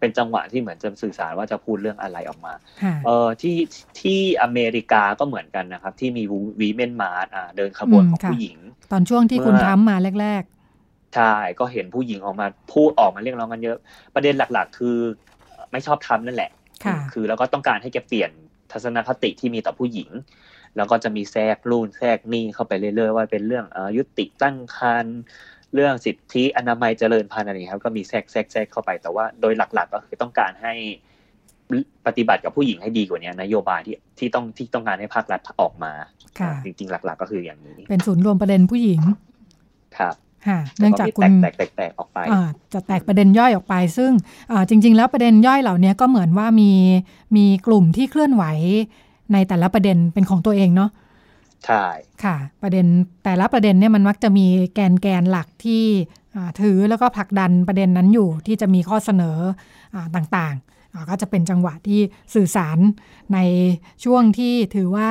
[0.00, 3.56] เป็นจังหวะที่เหมือนจะสื่อสารว่าจะพูดเรื่องอะไรออกมาค่ะเออที่
[4.00, 6.22] ที่อเมริกาก็เหมือนกันนะครับ ที่มี
[6.60, 8.58] วีเมนมาร์อ่าเดินขบวนอืมของค่ะผู้หญิง
[8.92, 10.44] ตอนช่วงที่เมื่อคุณทำมาแรก
[11.16, 13.78] ใช่ก็เห็นผู้หญิงออกมาพูดออกมาเรียกร้องกันเยอะ
[14.14, 14.96] ประเด็นหลักๆ คือ
[15.72, 18.30] ไม่ชอบทำนั่นแหละๆค่ะคือแล้วก็ต้องการให้แกเปลี่ยน
[18.72, 20.10] ทัศนคติที่มีต่อผู้หญิง
[20.76, 25.18] แล้วก็จะมีแทรกรุ่นแทรกนี่เข้าไปเรื่อยๆว่าเป็นเรื่องเออยุติตั้งครรภ์
[25.74, 30.74] เรื่องสิทธิอนามัยเจริญพันธุ์อะไรอย่างนี้ครับ ก็มีแทรกแทรกแทรกเข้าไปแต่ว่าโดยหลัก ๆ ก็คือต้องการให้
[32.06, 35.92] ปฏิบัติกับผู้หญิงให้ดีกว่านี้นโยบายที่ที่ต้องที่ต้องการให้ภาครัฐออกมา
[36.40, 39.00] ค่ะจริงๆ หลัก ๆ ก็คืออย่างนี้ เป็นศูนย์รวมประเด็นผู้หญิง
[39.98, 40.14] ครับ
[40.46, 42.42] ค่ะเนื่องจากแล้วคุมีณแตกแตกแตกๆๆออกไปอ่า
[42.74, 44.10] จะแตกประเด็นย่อยออกไป ซึ่ง
[44.52, 46.72] อ่าจริง ๆ แล้วประเด็นย่อยเหล่านี้ก็เหมือนว่ามี
[47.36, 48.44] มีกลุ่มที่เคลื่อนไหว
[49.32, 50.90] ในแต่ละประเด็นเป็นของตัวเองเนาะ
[51.66, 51.84] ใช่
[52.24, 52.86] ค่ะ ประเด็น
[53.24, 55.84] แต่ละประเด็นเนี่ยมันมักจะมีแกนแกนหลักที่
[56.60, 59.38] ถือแล้วก็ผลักดันประเด็นนั้นอยู่ที่จะมีข้อเสนอ
[59.94, 62.00] อต่างๆ ก็จะเป็นจังหวะที่
[62.34, 62.78] สื่อสาร
[63.34, 63.38] ใน
[64.04, 65.08] ช่วงที่ถือว่า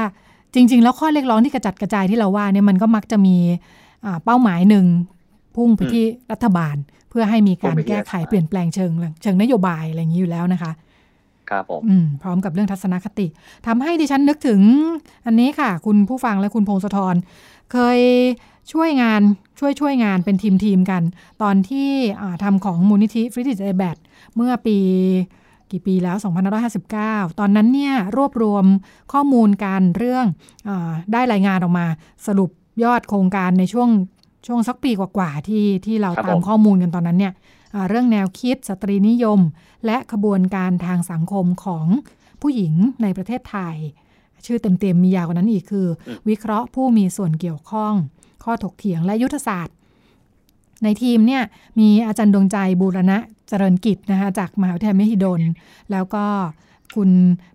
[0.53, 3.37] จริง ๆ แล้วข้อเรียกร้องที่กระจัดกระจายที่เราว่าเนี่ยมันก็มักจะมี
[4.25, 4.85] เป้าหมายหนึ่ง
[5.55, 6.75] พุ่งไปที่รัฐบาล
[7.09, 10.71] เพื่อให้มีการแก้ไขเปลี่ยนแปลงเชิงเชิงนโยบายอะไรอย่างนี้อยู่แล้วนะคะ
[11.51, 13.27] ครับผมอืมพร้อมกับเรื่องทัศนคติ
[13.67, 14.61] ทำให้ดิฉันนึกถึง
[15.25, 17.15] อันนี้ค่ะ คุณผู้ฟังและคุณพงศธร
[17.71, 17.99] เคย
[18.73, 19.21] ช่วยงาน
[19.59, 21.01] ช่วยช่วยงานเป็นทีมทีมกัน
[21.41, 21.89] ตอนที่
[22.21, 23.97] อ่าทำของมูลนิธิฟริติชเอแบด
[24.35, 24.77] เมื่อปี
[25.71, 26.17] กี่ปีแล้ว
[26.77, 28.65] 2559 ตอนนั้นเนี่ยรวบรวม
[29.13, 30.25] ข้อมูลการเรื่อง
[30.67, 31.85] อาได้รายงานออกมา
[32.27, 32.49] สรุป
[32.83, 33.89] ยอดโครงการในช่วง
[34.47, 37.39] ช่วงสักปีกว่าๆที่ที่เราครับตามผมข้อมูลกันตอนนั้นเนี่ยอ่า
[37.89, 39.39] เรื่องแนวคิดสตรีนิยม
[39.85, 41.85] และขบวนการทางสังคมของ
[42.41, 43.75] ผู้หญิงในประเทศไทย
[44.45, 47.93] ชื่อเต็มๆมียาวกว่านั้นอีกคืออืมวิเคราะห์ผู้มีส่วนเกี่ยวข้อง
[48.43, 49.75] ข้อถกเถียงและยุทธศาสตร์
[50.83, 51.43] ในทีมเนี่ย
[51.79, 55.41] มีอาจารย์ดวงใจบูรณะเจริญกิจนะคะจากมหาวิทยาลัยมหิดล
[55.91, 56.25] แล้วก็
[56.95, 57.09] คุณ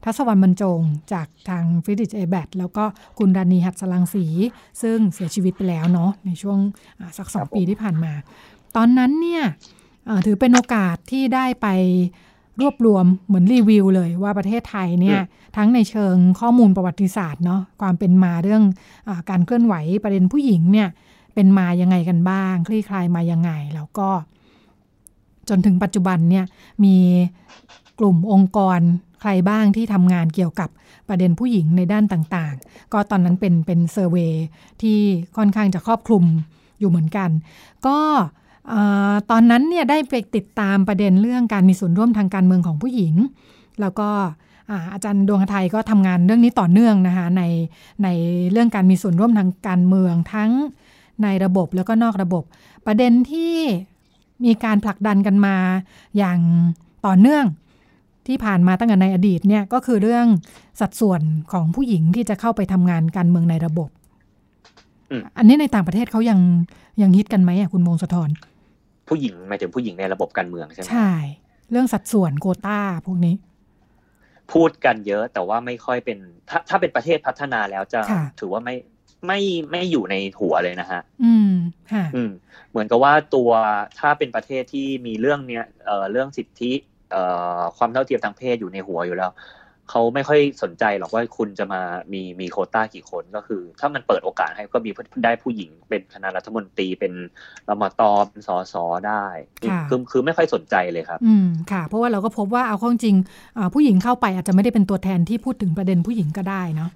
[0.04, 0.80] ทัศวรรณบรรจง
[1.12, 2.84] จากทางฟิสิกส์เอแบแล้วก็
[3.18, 4.24] คุณดานีหัดสลังสี
[4.82, 6.58] ซึ่งเสียชีวิตไปแล้วเนาะในช่วง
[6.98, 8.12] อ่าสักสองครับผมปีที่ผ่านมา
[8.76, 9.75] ตอนนั้นเนี่ยเอ่อ
[10.26, 11.66] ถือเป็นโอกาสที่ได้ไป
[12.60, 15.20] รวบรวมเหมือนรีวิวเลยว่าประเทศไทยเนี่ย
[15.56, 18.62] ทั้งในเชิงข้อมูลประวัติศาสตร์เนาะความเป็นมาเรื่อง
[19.08, 20.88] อาการเคลื่อนไหวประเด็นผู้หญิงเนี่ย
[21.34, 24.08] เป็นมายังไงกันบ้าง คลี่คลายมายังไง แล้วก็
[25.48, 26.44] จนถึงปัจจุบันเนี่ย
[26.84, 26.96] มี
[27.98, 28.80] กลุ่มองค์กร
[29.20, 30.68] ใครบ้างที่ทำงานเกี่ยวกับ
[31.08, 34.32] ประเด็นผู้หญิงในด้านต่างๆ ก็ตอนนั้นเป็นเป็นเซอร์เวย
[34.82, 34.98] ที่
[35.36, 36.24] ค่อนข้างจะครอบคลุม
[36.78, 37.30] อยู่เหมือนกัน
[37.86, 38.45] ก็เอ่อ
[39.30, 43.14] ตอนนั้นเนี่ยได้ไปติดตามประเด็นเรื่องการมีส่วนร่วมทางการเมืองของผู้หญิง
[43.80, 44.08] แล้วก็
[44.70, 47.42] อ่าอาจารย์ดวงไทยก็ทำงานเรื่องนี้ต่อเนื่องนะคะใน
[48.04, 48.08] ใน
[48.52, 50.50] เรื่องการมีส่วนร่วมทางการเมืองทั้ง
[51.22, 52.42] ในระบบแล้วก็นอกระบบ
[52.86, 53.54] ประเด็นที่
[54.44, 55.56] มีการผลักดันกันมา
[56.16, 56.38] อย่าง
[57.06, 57.44] ต่อเนื่อง
[58.26, 60.26] ที่ผ่านมาตั้งแต่ในอดีตเนี่ยก็คือเรื่อง
[60.80, 61.20] สัดส่วน
[61.52, 63.88] ของผู้หญิงที่จะเข้าไปทำงานการเมืองในระบบ
[65.10, 66.40] อืมอันนี้ในต่างประเทศเขายัง
[67.02, 68.30] ยังฮิตกันไหมอะคุณมงสะทร
[69.08, 71.12] ผู้หญิงหมายถึงผู้หญิงในระบบการเมืองใช่ไหมใช่
[71.70, 73.34] เรื่องสัดส่วนโควต้าพวกนี้
[74.52, 78.74] พูดกันเยอะแต่ว่าไม่ค่อยเป็น ถ้าถ้าเป็นประเทศพัฒนาแล้วจะค่ะถือว่าไม่
[79.26, 79.40] ไม่
[79.70, 81.52] ไม่อยู่ในหัวเลยนะฮะ อืม
[81.92, 82.30] ค่ะอืม
[82.70, 83.50] เหมือนกับว่าตัว
[83.98, 86.72] ถ้าเป็นประเทศที่มีเรื่องเนี้ยเอ่อเรื่องสิทธิ
[87.10, 87.22] เอ่
[87.58, 89.30] อความเท่าเทียมทางเพศอยู่ในหัวอยู่แล้ว
[89.90, 91.80] เขาไม่ค่อยสนใจหรอกว่าคุณจะมา
[92.12, 94.90] มีมีโควต้ากี่คนก็คือ ถ้ามันเปิดโอกาสให้ก็มี
[95.24, 97.12] ได้ผู้หญิงเป็นคณะรัฐมนตรีเป็น
[97.68, 98.74] รมตเป็นสส
[99.08, 99.24] ได้
[99.88, 103.16] คือคือไม่ค่อยสนใจเลยครับ อืมค่ะ เพราะว่าเราก็พบว่าเอาข้อจริง
[103.74, 106.90] ผู้หญิงเข้าไปอาจจะไม่ได้เป็นตัวแทนที่พูดถึงประเด็นผู้หญิงก็ได้เนาะ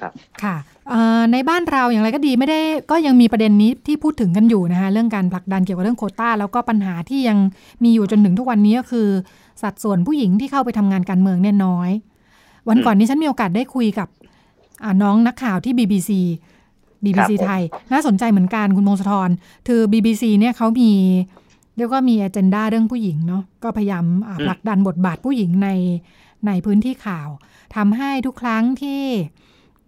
[0.00, 0.56] ครับค่ะ
[1.32, 7.38] ในบ้านเราอย่างไรก็ดีไม่ได้ก็ยังมีประเด็นนี้ที่พูดถึงกันอยู่นะคะเรื่องการผลักดันเกี่ยวกับเรื่องโคต้า แล้วก็ปัญหาที่ยัง
[7.82, 9.08] มีอยู่จนถึงทุกวันนี้ก็คือ
[9.62, 11.90] สัดส่วนผู้หญิงที่เข้าไปทำงานการเมืองเนี่ยน้อย
[12.68, 14.08] วันก่อนนี้ฉันมีโอกาสได้คุยกับ
[15.02, 16.10] น้องนักข่าวที่ BBC
[17.04, 19.30] BBC ไทย น่าสนใจเหมือนกันคุณมงคลธร
[19.68, 20.90] คือ BBC เนี่ยเขามี
[21.76, 24.04] เรียกว่ามีอ g e n d a เรื่องผู้หญิงเนาะก็พยายาม
[24.46, 25.68] ผลักดันบทบาทผู้หญิงใน
[26.46, 27.28] ในพื้นที่ข่าว
[27.76, 29.02] ทำให้ทุกครั้งที่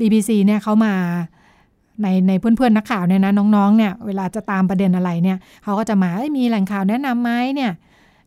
[0.03, 0.95] BBC เนี่ยเขามา
[2.03, 7.73] ในในเพื่อนๆนักข่าวเนี่ยนะน้องๆเนี่ยเวลาจะตามประเด็นอะไรเนี่ยเขาก็จะมามีแหล่งข่าวแนะนำไหมเนี่ย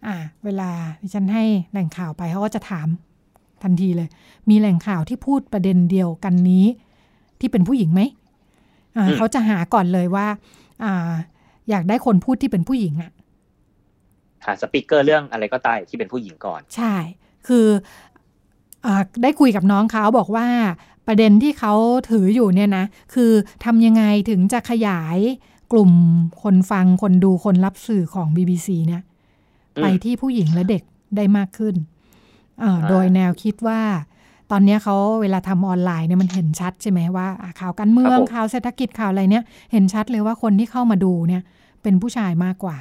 [0.08, 2.88] อ่าเวลาที่ฉันให้แหล่งข่าวไปเขาก็จะถาม
[3.64, 4.10] ทันทีเลย
[4.50, 6.66] มีแหล่งข่าวที่พูดประเด็นเดียวกันนี้
[7.40, 8.02] ที่เป็นผู้หญิงไหม
[8.98, 10.28] อ่าเขาจะหาก่อนเลยว่า
[10.84, 11.12] อ่า
[11.70, 13.12] อยากได้คนพูดที่เป็นผู้หญิงอะ
[14.46, 16.96] หาสปิเกอร์เรื่องอะไรก็ตายที่เป็นผู้หญิงก่อน ใช่
[17.48, 17.68] คือ
[18.86, 18.88] อ
[19.24, 20.48] ได้คุยกับน้องเขาบอกว่า
[21.08, 21.74] ประเด็นที่เขา
[22.10, 23.32] ถืออยู่เนี่ยนะ คือ
[23.66, 25.18] ทำยังไงถึงจะขยาย
[25.72, 25.92] กลุ่ม
[26.44, 29.02] คนฟังคนดูคนรับสื่อของ BBC เนี่ย
[29.82, 30.84] ไปที่ผู้หญิงและเด็ก
[31.16, 31.76] ได้มากขึ้น
[32.90, 33.82] โดยแนวคิดว่า
[34.52, 37.28] ตอนนี้เขาเวลาทำออนไลน์เนี่ยมันเห็นชัดใช่ไหมว่า
[37.60, 41.42] ข่าวการเมืองข่าวเศรษฐกิจข่าวอะไรเนี่ย เห็นชัดเลยว่าคนที่เข้ามาดูเนี่ย
[41.82, 42.78] เป็นผู้ชายมากกว่า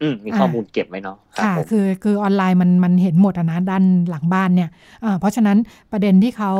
[0.00, 4.70] อืมมีข้อมูลเก็บไว้เนาะค่ะ คือคือออนไลน์มันมันเห็นหมดนะด้านหลังบ้านเนี่ย
[5.20, 5.58] เพราะฉะนั้น
[5.92, 6.52] ประเด็นที่เขา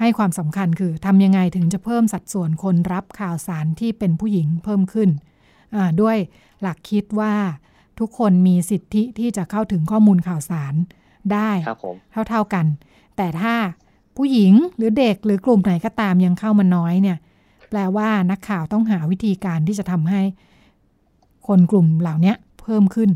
[0.00, 5.10] ให้ความสำคัญคือทำยังไงถึงจะเพิ่มสัดส่วนคนรับข่าวสารที่เป็นผู้หญิงเพิ่มขึ้น
[6.00, 6.16] ด้วย
[6.62, 7.34] หลักคิดว่า
[7.98, 10.74] ทุกคนมีสิทธิที่จะเข้าถึงข้อมูลข่าวสาร
[11.32, 11.50] ได้
[12.28, 12.66] เท่าๆกัน
[13.16, 13.54] แต่ถ้า
[14.16, 17.18] ผู้หญิงหรือเด็กหรือกลุ่มไหนก็ตามยังเข้ามาน้อยเนี่ย
[17.70, 20.20] แปลว่านักข่าวต้องหาวิธีการที่จะทำให้
[21.46, 23.08] คนกลุ่มเหล่านี้เพิ่มขึ้น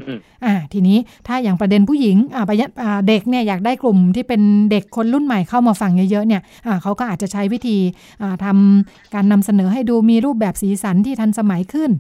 [0.45, 7.79] อ่าทีนี้ถ้าอย่างประเด็นผู้หญิงอ่าประอ่าเด็กเนี่ยอยากได้กลุ่มที่เป็นเด็กคนรุ่นใหม่เข้ามาฟังเยอะๆเนี่ยอ่าเขาก็อาจจะใช้วิธี
[8.23, 11.91] อ่าทำการนำเสนอให้ดูมีรูปแบบสีสันที่ทันสมัยขึ้น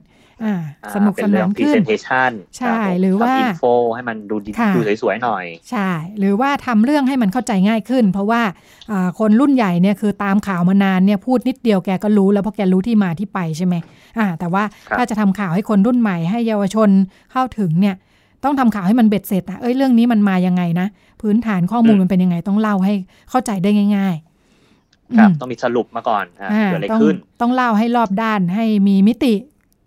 [0.94, 1.82] สนุกสนานขึ้น
[2.58, 4.36] ใช่หรือว่าอินโฟให้มันดู
[4.76, 8.42] ดูสวยๆหน่อย ใช่ หรือว่าทำเรื่องให้มันเข้าใจง่ายขึ้น เพราะว่า
[9.18, 13.74] คนรุ่นใหญ่เนี่ยคือตามข่าวมานานเนี่ยพูดนิดเดียวแกก็รู้แล้วเพราะแกรู้ที่มาที่ไปใช่ไหม
[14.18, 14.62] อ่า แต่ว่า
[14.96, 16.88] ถ้าจะทำข่าวให้คนรุ่นใหม่ให้เยาวชน
[17.32, 17.94] เข้าถึงเนี่ย
[18.44, 20.86] ต้องทำข่าวให้มันเบ็ดเสร็จอะเอ้ยเรื่องนี้มันมายังไงนะ
[21.22, 22.94] พื้นฐานข้อมูลมันเป็นยังไงต้องเล่าให้
[23.30, 26.24] เข้าใจได้ง่าย ๆ ครับต้องมีสรุปมาก่อน
[26.70, 29.34] เกิดอะไรขึ้น ต้องเล่าให้รอบด้านให้มีมิติ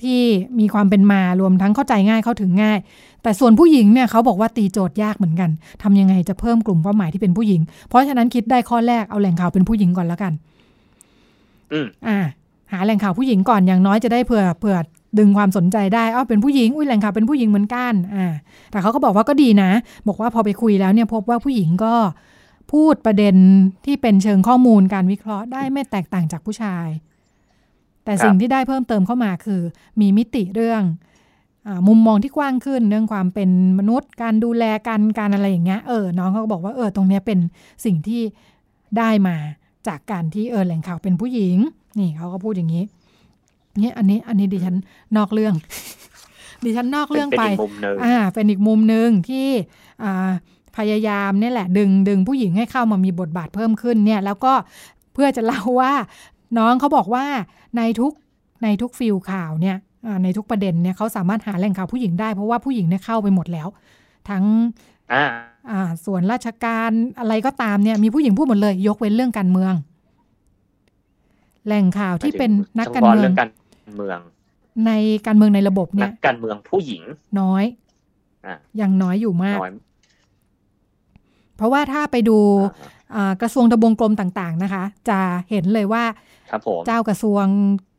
[0.03, 0.21] ที่
[0.59, 2.79] มีความเป็นมารวมทั้งเข้าใจง่ายเข้าถึงง่าย
[3.23, 5.49] แต่ส่วนผู้หญิงเนี่ยเขาบอกว่าตีโจทย์ยากเหมือนกัน
[5.83, 10.33] ทำยังไงจะเพิ่มกลุ่มเป้าหมายที่เป็นผู้หญิง เพราะฉะนั้นคิดได้ข้อแรกเอาแหล่งข่าวเป็นผู้หญิงก่อนแล้วกัน
[11.71, 12.19] อืมอ่า
[12.71, 14.77] หาแหล่งข่าวผู้หญิงก่อนอย่างน้อยจะได้เผื่อเผื่อ
[15.19, 18.25] ดึงความสนใจได้อ๋อเป็นผู้หญิง อุ้ยแหล่งข่าวเป็นผู้หญิงเหมือนกัน อ่า
[18.71, 19.71] แต่เขาก็บอกว่าก็ดีนะ
[20.07, 21.93] บอกว่าพอไปคุยแล้วเนี่ยพบว่าผู้หญิงก็
[22.71, 23.35] พูดประเด็น
[23.85, 26.87] ที่เป็นเชิงข้อมูลการวิเคราะห์ได้ไม่แตกต่างจากผู้ชาย
[28.07, 29.61] แต่สิ่งที่ได้เพิ่มเติมเข้ามาคือ
[30.01, 30.81] มีมิติเรื่อง
[31.67, 37.39] อมุมมองที่กว้างขึ้นเรื่องความเป็นมนุษย์ การดูแลกันการอะไรอย่างเงี้ยเออน้องเขาก็บอกว่าเออตรงเนี้ยเป็น
[37.85, 38.21] สิ่งที่
[38.97, 39.35] ได้มา
[39.87, 41.57] จากการที่เออแหล่งข่าวเป็นผู้หญิง
[41.99, 42.83] นี่เขาก็พูดอย่างนี้
[43.81, 44.75] นี่อันนี้อันนี้ดิฉัน
[45.17, 45.53] นอกเรื่อง
[46.63, 47.43] ดิฉันนอกเรื่องไป
[48.03, 49.47] อ่า เป็นอีกมุมหนึ่งที่
[50.03, 50.31] อ่า
[50.77, 54.53] พยายามนี่แหละ ดึงดึงผู้หญิงให้เข้ามามีบทบาทเพิ่มขึ้นเนี่ย แล้วก็
[55.13, 55.93] เพื่อจะเล่าว่า
[56.57, 57.25] น้องเขาบอกว่า
[57.77, 58.11] ในทุก
[58.63, 59.77] ในทุกฟิลข่าวเนี่ย
[60.23, 63.67] ในทุกประเด็นเนี่ยเขาสามารถหาแหล่งข่าวผู้หญิงได้เพราะว่าผู้หญิงเนี่ยเข้าไปหมดแล้ว
[64.29, 64.43] ทั้ง
[65.71, 69.73] อ่าส่วนราชการอะไรก็ตามเนี่ยมีผู้หญิงพูดหมดเลย ยกเว้นเรื่องการเมือง
[71.65, 73.51] แหล่งข่าวที่เป็นนักการเมืองการ
[73.95, 74.19] เมือง
[74.85, 74.91] ใน
[75.25, 77.01] การเมืองในระบบเนี่ยการเมืองผู้หญิง
[77.39, 77.63] น้อย
[78.45, 78.47] อ
[78.81, 79.59] ยังน้อยอยู่มาก
[81.55, 82.37] เพราะว่าถ้าไปดู
[83.41, 86.03] กระทรวงทบวงกรมต่างๆนะคะ จะเห็นเลยว่า
[86.85, 87.45] เจ้ากระทรวง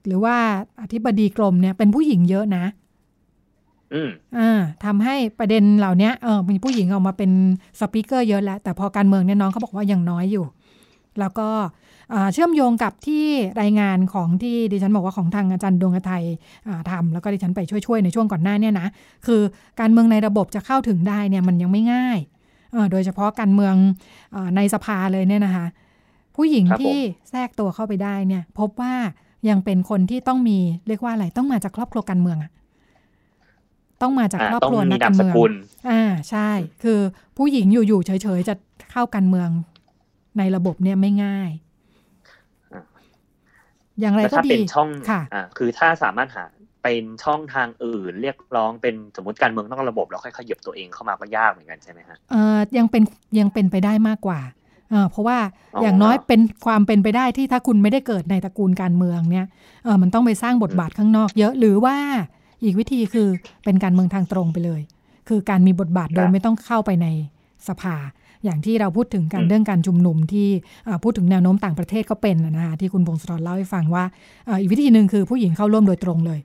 [0.06, 0.36] หรือว่า
[0.82, 2.64] อธิบดีกรมเนี่ยเป็นผู้หญิงเยอะนะ
[3.94, 7.30] อืมอ่าทำให้ประเด็นเหล่านี้เออมีผู้หญิงออกมาเป็น
[7.80, 10.44] สปิเกอร์เยอะแล้วแต่พอการเมืองเนี่ยน้องเขาบอกว่ายังน้อยอยู่
[11.20, 11.48] แล้วก็
[12.32, 13.26] เชื่อมโยงกับที่
[13.62, 16.24] รายงานของที่ดิฉันบอกว่าของทางอาจารย์ดวงไทย
[16.90, 18.86] ทำแล้วก็ดิฉันไปช่วยๆในช่วงก่อนหน้าเนี่ยนะ
[19.26, 19.40] คือ
[19.80, 22.18] การเมืองในระบบจะเข้าถึงได้เนี่ยมันยังไม่ง่าย
[22.92, 23.74] โดยเฉพาะการเมือง
[24.34, 25.66] อในสภาเลยเนี่ยนะคะ
[26.36, 26.96] ผู้หญิงที่
[27.30, 28.94] แทรกตัวเข้าไปได้เนี่ย พบว่า
[29.48, 32.50] ยังเป็นคนที่ต้องมีเรียกว่าอะไรต้องมาจากครอบครัวการเมืองอะ
[34.02, 35.52] ต้องมาจากอ่าครอบต้องครัวมีนักนาการมสเมืองกุล
[35.90, 36.50] อ่าใช่
[36.82, 37.00] คือ
[37.36, 38.54] ผู้หญิงอยู่ๆเฉยๆจะ
[38.92, 39.48] เข้าการเมือง
[40.38, 41.50] ในระบบเนี่ยไม่ง่าย
[42.72, 42.82] อ่า
[44.00, 46.46] อย่างไรแล้วก็ถ้าดีเป็นช่องค่ะอ่าคือถ้าสามารถหา
[46.82, 53.02] เป็นช่องทางอื่นเรียกร้องเป็นสมมติการเมืองต้องระบบแล้วค่อยขยับตัวเองเข้ามาก็ยากเหมือนกันใช่ไหมฮะเอ่อยังเป็น
[53.38, 54.40] ยังเป็นไปได้มากกว่า
[54.90, 55.38] เอ่อเพราะว่า
[55.74, 59.46] อ๋อออย่างน้อยเป็นความเป็นไปได้ที่ถ้าคุณไม่ได้เกิดในตระกูลการเมืองเนี่ย
[59.84, 61.96] เออมันต้องไปสร้างบทบาทข้างนอกเยอะหรือว่า
[62.64, 63.28] อีกวิธีคือ
[63.64, 64.80] เป็นการเมืองทางตรงไปเลย
[65.28, 67.06] คือการมีบทบาทโดยไม่ต้องเข้าไปใน
[67.68, 67.96] สภา
[68.44, 70.48] อย่างที่เราพูดถึงกันเรื่องการชุมนุมที่
[70.88, 74.04] อ่าพูดถึงแนวโน้มต่างประเทศก็เป็นนะนะคะที่คุณพงศธรเล่าให้ฟังว่า
[74.48, 76.40] อ่าอีกวิธีหนึ่งคือผู้หญิงเข้าร่วมโดยตรงเลย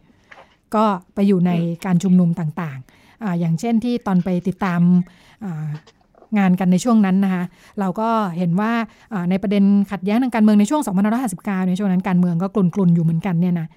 [0.75, 1.51] ก็ไปอยู่ใน
[1.85, 4.81] การชุมนุมต่างๆอาอย่างเช่นที่ตอนไปติดตาม
[5.45, 5.67] อ่า
[6.37, 7.43] งานกันในช่วงนั้นนะคะ
[7.79, 8.71] เราก็เห็นว่า
[9.13, 10.81] อ่าในประเด็นขัดแย้งทางการเมืองในช่วง
[11.25, 13.67] 2559 ในช่วงนั้นการเมืองก็กลุ่นๆอยู่เหมือนกันเนี่ยนะ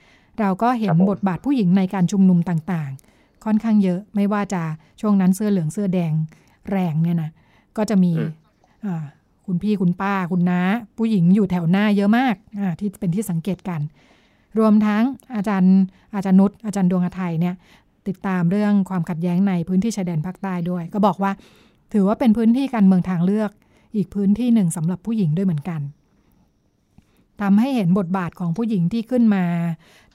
[0.40, 4.62] เราก็เห็นครับผมบทบาทผู้หญิงในการชุมนุมต่างๆ ค่อนข้างเยอะไม่ว่าจะ
[5.00, 6.12] ช่วงนั้นเสื้อเหลืองเสื้อแดง
[6.70, 7.30] แรงเนี่ยนะ
[7.76, 8.12] ก็จะมี
[8.84, 9.04] อ่า
[9.46, 10.60] คุณพี่คุณป้าคุณน้า
[10.98, 13.80] ผู้หญิงอยู่แถวหน้าเยอะมากอ่าที่เป็นที่สังเกตกัน
[14.58, 15.04] รวมทั้ง
[15.36, 15.76] อาจารย์
[16.14, 17.54] อาจารย์นุชอาจารย์ดวงอไทยเนี่ย
[18.08, 21.32] ติดตามเรื่องความขัดแย้งในพื้นที่ชายแดนภาคใต้ด้วย ก็บอกว่า
[21.92, 23.50] ถือว่าเป็นพื้นที่การเมืองทางเลือก
[23.96, 25.80] อีกพื้นที่หนึ่งสำหรับผู้หญิงด้วยเหมือนกัน
[27.42, 29.44] ทำให้เห็นบทบาทของผู้หญิงที่ขึ้นมา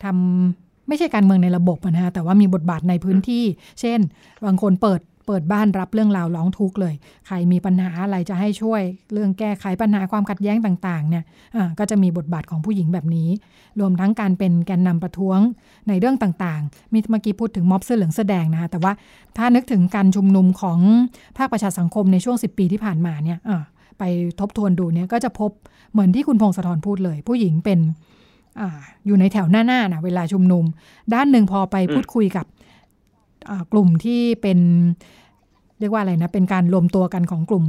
[0.04, 3.44] ทำไม่ใช่การเมืองในระบบนะฮะแต่ว่ามีบทบาทในพื้นที่
[3.80, 4.00] เช่น
[4.46, 5.02] บางคนเปิด
[5.32, 6.94] เปิดบ้านรับเรื่องราวร้องทุกข์เลย
[7.28, 8.82] ใครมีปัญหาอะไรจะให้ช่วย
[9.14, 11.24] เรื่องแก้ไขปัญหาความขัดแย้งต่างๆเนี่ย
[11.56, 13.30] อ่าก็จะมีบทบาทของผู้หญิงแบบนี้
[13.80, 15.40] รวมทั้งการเป็นแกนนำประท้วง
[15.88, 18.94] ในเรื่องต่างๆ มีเมื่อกี้พูดถึงม็อบเสื้อเหลืองเสื้อแดงนะคะแต่ว่า
[19.38, 20.80] ถ้านึกถึงการชุมนุมของ
[21.38, 23.64] ภาคประชาสังคมในช่วง 10 ปีที่ผ่านมาเนี่ยอ่า
[24.00, 24.04] ไป
[24.40, 25.52] ทบทวนดูเนี่ยก็จะพบ
[25.92, 27.80] เหมือนที่คุณพงศธรพูดเลย ผู้หญิงเป็น
[28.60, 30.64] อาอยู่ในแถวหน้าๆนะเวลาชุมนุม
[31.14, 32.46] ด้านหนึ่งพอไปพูดคุยกับ
[33.50, 34.60] อ่ากลุ่มที่เป็น
[35.82, 37.66] เรียกว่าอะไรนะ เป็นการรวมตัวกันของกลุ่ม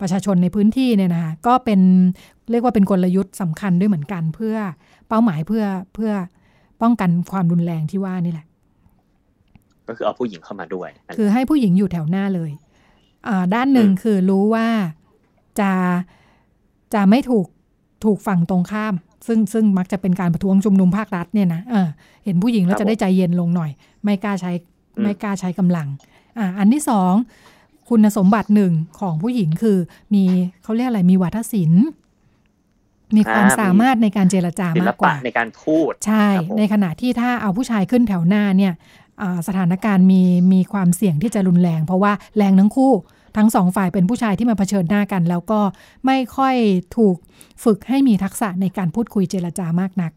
[0.00, 1.80] ประชาชนในพื้นที่เนี่ยนะคะก็เป็น
[2.50, 4.56] เรียกว่าเป็นกลยุทธ์สำคัญด้วยเหมือนกันเพื่อ
[5.08, 6.12] เป้าหมายเพื่อเพื่อ
[6.82, 8.46] ป้องกันความรุนแรงที่ว่านี่แหละ
[9.88, 12.50] ก็คือเอาผู้หญิงเข้ามาด้วย คือให้ผู้หญิงอยู่แถวหน้าเลย
[13.28, 14.66] อ่าด้านหนึ่งอืมคือรู้ว่า
[15.60, 15.70] จะ
[16.94, 17.46] จะไม่ถูก
[18.04, 18.94] ถูกฝั่งตรงข้าม
[19.26, 21.88] ซึ่งซึ่งมักจะเป็นการประท้วงชุมนุมภาครัฐเนี่ยนะเออ
[22.24, 23.70] เห็นผู้หญิงแล้วจะได้ใจเย็นลงหน่อย
[24.04, 24.52] ไม่กล้าใช้
[25.02, 25.88] ไม่กล้าใช้กำลัง
[26.38, 27.12] อ่าอันที่สอง
[27.88, 29.78] คุณสมบัติหนึ่งของผู้หญิงคือ
[30.14, 30.24] มี
[30.62, 31.84] เขาเรียกอะไรมีวัฒนศิลป์
[33.16, 38.72] มีความอ่ามีสามารถในการเจรจาศิลมากกปะว่าในการพูด ใช่ครับผมในขณะที่ถ้าเอาผู้ชายขึ้นแถวหน้าเนี่ย
[39.22, 42.92] อ่าสถานการณ์มีมีความเสี่ยงที่จะรุนแรง เพราะว่าแรงทั้งคู่
[43.36, 45.60] ทั้งสองฝ่ายเป็นผู้ชายที่มาเผชิญหน้ากัน แล้วก็
[46.06, 46.56] ไม่ค่อย
[46.96, 47.16] ถูก
[47.64, 50.12] ฝึกให้มีทักษะในการพูดคุยเจรจามากนัก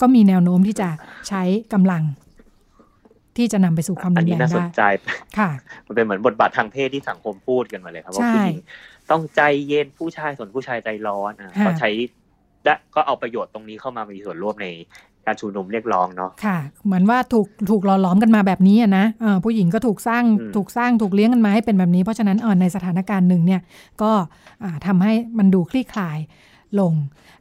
[0.00, 0.88] ก็มีแนวโน้มที่จะ
[1.28, 2.02] ใช้กำลัง
[3.38, 4.82] ที่จะนำไปสู่ความอัรุนนนี้แรงน่าสนได้ใจ
[5.38, 5.50] ค่ะ
[5.86, 8.58] มันเป็นเหมือนบทบาททางเพศที่สังคมพูดกันมาเลยครับว่าใช่ผู้หญิง
[9.10, 11.90] ต้องใจเย็นผู้ชายส่วนผู้ชายใจร้อนอะค่ะก็ใช้
[12.64, 14.68] และก็เอาประโยชน์ตรงนี้เข้ามามีส่วนร่วมใน
[15.26, 23.60] การชุมนุมเรียกร้องเนาะค่ะ เหมือนว่าถูกถูกหล่อหลอมกันมาแบบนี้อะนะเอ่อผู้หญิงก็ถูกสร้างอืมถูกสร้างถูกเลี้ยงกันมาให้เป็นแบบนี้ เพราะฉะนั้นเอ่อในสถานการณ์หนึ่งเนี่ย
[24.02, 24.12] ก็
[24.64, 26.18] อ่าทำให้มันดูคลี่คลาย
[26.80, 26.92] ลง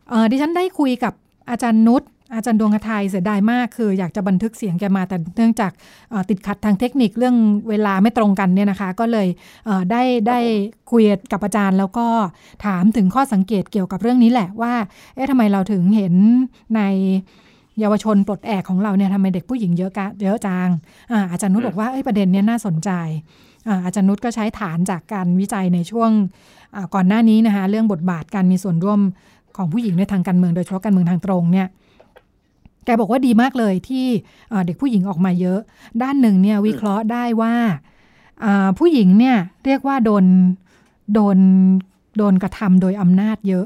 [0.10, 1.13] เอ่อดิฉันได้คุยกับ
[1.49, 5.71] อาจารย์นุช อาจารย์ดวงไทยเสียดายมากคืออยากจะบันทึกเสียงแกมาแต่เนื่องจาก
[6.29, 7.35] ติดขัดทางเทคนิคเรื่อง
[7.69, 9.27] เวลาไม่ตรงกันเนี่ยนะคะ ก็เลย
[9.91, 10.39] ได้ได้
[10.91, 12.07] คุยกับอาจารย์แล้วก็
[12.65, 14.73] ถามถึงข้อสังเกตเกี่ยวกับเรื่องนี้แหละว่า
[15.15, 16.13] เอ๊ะทำไมเราถึงเห็น
[16.75, 16.81] ใน
[17.79, 20.69] เยาวชนปลดแอกของเราเนี่ยทำไมเด็กผู้หญิงเยอะกะเยอะจัง
[21.11, 22.89] อาอาจารย์นุชบอกว่าประเด็นเนี้ยน่าสนใจ
[23.67, 26.11] อาอาจารย์นุชก็ใช้ฐานจากการวิจัยในช่วง
[26.95, 28.99] ก่อนหน้านี้นะคะเรื่องบทบาทการมีส่วนร่วม
[29.57, 31.67] ของผู้หญิงในทางการเมืองโดยเฉพาะการเมืองทางตรงเนี่ย
[32.86, 34.06] แกบอกว่าดีมากเลยที่
[34.52, 35.60] อ่าเด็กผู้หญิงออกมาเยอะ
[36.02, 37.54] ด้านหนึ่งเนี่ยวิเคราะห์ได้ว่า
[38.45, 40.26] อ่าผู้หญิงเนี่ยเรียกว่าโดน
[41.13, 41.38] โดน
[42.17, 43.65] โดนกระทำโดยอำนาจเยอะ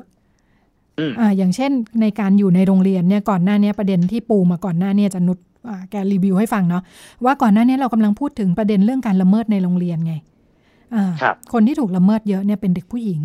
[1.00, 5.38] อืมอ่าอย่างเช่นในการอยู่ในโรงเรียนเนี่ยก่อนหน้าเนี้ยประเด็นที่ปูมาก่อนหน้าเนี้จะนุช
[5.70, 6.84] อ่าแกรีวิวให้ฟังเนาะ
[7.26, 10.14] ว่าก่อนหน้าเนี้เรากำลังพูดถึงประเด็นเรื่องการละเมิดในโรงเรียนไง
[10.96, 13.22] อ่าครับคนที่ถูกละเมิดเยอะเนี่ยเป็นเด็กผู้หญิง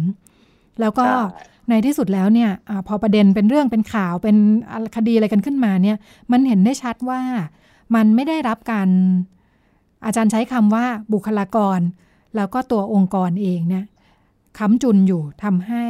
[0.80, 1.06] แล้วก็
[1.66, 4.36] ใช่ในที่สุดแล้วเนี่ยอาพอประเด็นเป็นเรื่องเป็นข่าวเป็น
[4.96, 5.96] คดีอะไรกันขึ้นมาเนี่ย
[6.32, 7.20] มันเห็นได้ชัดว่า
[7.94, 8.88] มันไม่ได้รับการ
[10.04, 11.80] อาจารย์ใช้คำว่าบุคลากร
[12.36, 13.84] แล้วก็ตัวองค์กรเองเนี่ย
[14.58, 15.84] ค้ำจุนอยู่ทำให้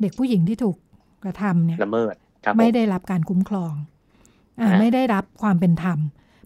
[0.00, 0.76] เด็กผู้หญิงที่ถูก
[1.24, 3.74] กระทำเนี่ยละเมิดครับผมไม่ได้รับการคุ้มครอง
[4.60, 5.98] อ่าอ่าไม่ได้รับความเป็นธรรม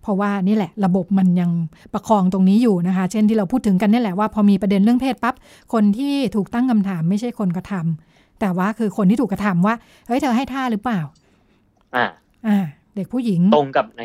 [0.02, 1.50] เพราะว่านี่แหละระบบมันยัง
[1.94, 5.34] ประคองตรงนี้อยู่นะคะ เช่นที่เราพูดถึงกันนี่แหละว่าพอมีประเด็นเรื่องเพศปั๊บ
[5.72, 9.74] คนที่ถูกตั้งคำถามไม่ใช่คนกระทำ แต่ว่าคือคนที่ถูกกระทำว่า
[10.06, 11.00] เฮ้ยเธอให้ท่าหรือเปล่า
[11.96, 12.06] อ่า
[12.46, 12.58] อ่า
[12.96, 14.02] เด็กผู้หญิง ตรงกับใน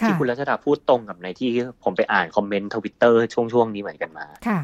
[0.00, 1.50] ค่ะที่คุณรัชดาพูดตรงกับในที่
[1.84, 4.60] ผมไปอ่านคอมเมนต์ทวิตเตอร์ช่วงช่วงๆนี้เหมือนกันมา ค่ะ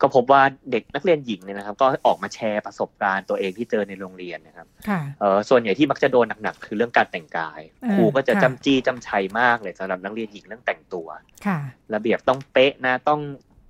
[0.00, 11.06] ก็พบว่าเด็กนักเรียนหญิงเนี่ยนะครับ ก็ออกมาแชร์ประสบการณ์ตัวเองที่เจอในโรงเรียนนะครับค่ะเออส่วนใหญ่ที่มักจะโดนหนักๆคือเรื่องการแต่งกายเออครูก็จะค่ะจำจี้จำชัยมากเลยสำหรับนักเรียนหญิงเรื่องแต่งตัว
[11.46, 11.58] ค่ะ
[11.94, 13.20] ระเบียบต้องเป๊ะนะต้อง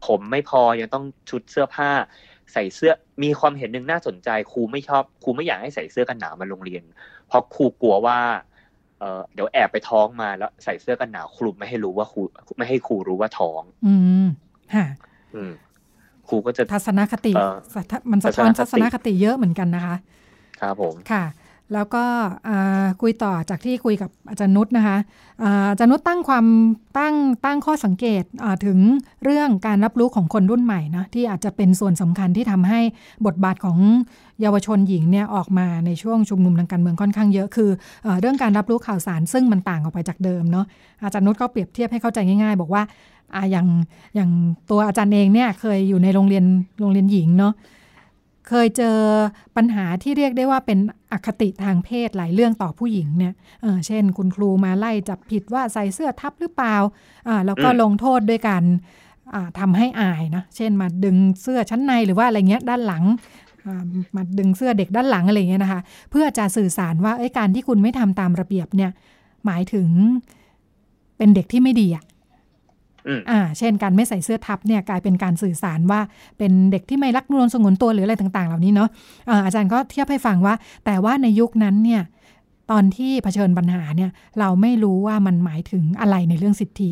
[0.06, 1.90] ผมไม่พอยังต้องชุดเสื้อผ้า
[2.52, 6.82] ใส่เสื้อมีความเห็นหนึ่งน่าสนใจครูไม่ชอบครูไม่อยากให้ใส่เสื้อกันหนาวมาโรงเรียน
[7.28, 8.18] เพราะครูกลัวว่า
[8.98, 12.20] เออเดี๋ยวแอบไปท้องมาแล้วใส่เสื้อกันหนาวครูไม่ให้รู้ว่าครู
[12.58, 14.26] ไม่ให้ครูรู้ว่าท้อง อืม
[14.74, 14.86] ค่ะ
[15.34, 15.52] อืม
[16.28, 19.96] ครูก็จะทัศนคติเอ่อสะท้ามันสะท้อนทัทัศศนนคคติติเยอะเหมือนกันนะคะ
[20.60, 21.24] ครับผมค่ะ
[21.72, 22.04] แล้วก็
[23.00, 24.98] คุยต่อจากที่คุยกับอาจารย์นุชนะคะ
[25.70, 26.46] อาจารย์นุชตั้งความ
[26.98, 28.22] ตั้งตั้งข้อสังเกต
[28.66, 28.78] ถึง
[29.24, 32.80] เรื่องการรับรู้ของคนรุ่นใหม่นะที่อาจจะเป็นส่วนสำคัญที่ทำให้
[33.26, 33.78] บทบาทของ
[34.40, 37.70] เยาวชนหญิงเนี่ยออกมาในช่วงชุมนุมทางการเมืองค่อนข้างเยอะคือ
[38.02, 40.66] เอเรื่องการรับรู้ข่าวสารซึ่งมันต่างออกไปจากเดิมเนาะ
[41.02, 42.82] อาจารย์นุชก็เปรียบเทียบให้เข้าใจง่ายๆ บอกว่า
[43.34, 43.66] อ่าอย่าง
[44.14, 44.30] อย่าง
[44.70, 46.44] ตัวอาจารย์เองเนี่ยเคยอยู่ในโรงเรียน
[46.80, 47.52] โรงเรียนหญิงเนาะ
[48.48, 48.96] เคยเจอ
[49.56, 50.78] ปัญหาที่เรียกได้ว่าเป็น
[51.12, 56.76] อคติทางเพศหลายเรื่องต่อผู้หญิงเนี่ยเเช่น คุณครูมาไล่จับผิดว่าใส่เสื้อทับหรือเปล่า
[57.46, 58.64] แล้วก็ลงโทษด้วยการ
[59.34, 63.04] อ่าทำให้อายนะ เช่นมาดึงเสื้อชั้นในหรือว่าอะไรเงี้ยด้านหลัง
[64.16, 65.80] มาดึงเสื้อเด็กด้านหลังอะไรเงี้ยนะคะ
[66.10, 68.90] เพื่อจะสื่อสารว่าการที่คุณไม่ทำตามระเบียบเนี่ย
[69.46, 69.88] หมายถึง
[71.16, 72.04] เป็นเด็กที่ไม่ดีอะ
[73.08, 76.00] อืมอ่าเช่นการไม่ใส่เสื้อทับเนี่ยกลายเป็นการสื่อสารว่า
[76.38, 78.88] เป็นเด็กที่ไม่รักนวลสงวนตัวหรืออะไรต่างๆ เหล่านี้เนาะ
[79.28, 82.02] อ่าอาจารย์ก็เทียบให้ฟังว่า แต่ว่าในยุคนั้นเนี่ย
[82.70, 86.90] ตอนที่เผชิญปัญหาเนี่ยเราไม่รู้ว่ามันหมายถึงอะไรในเรื่องสิทธิ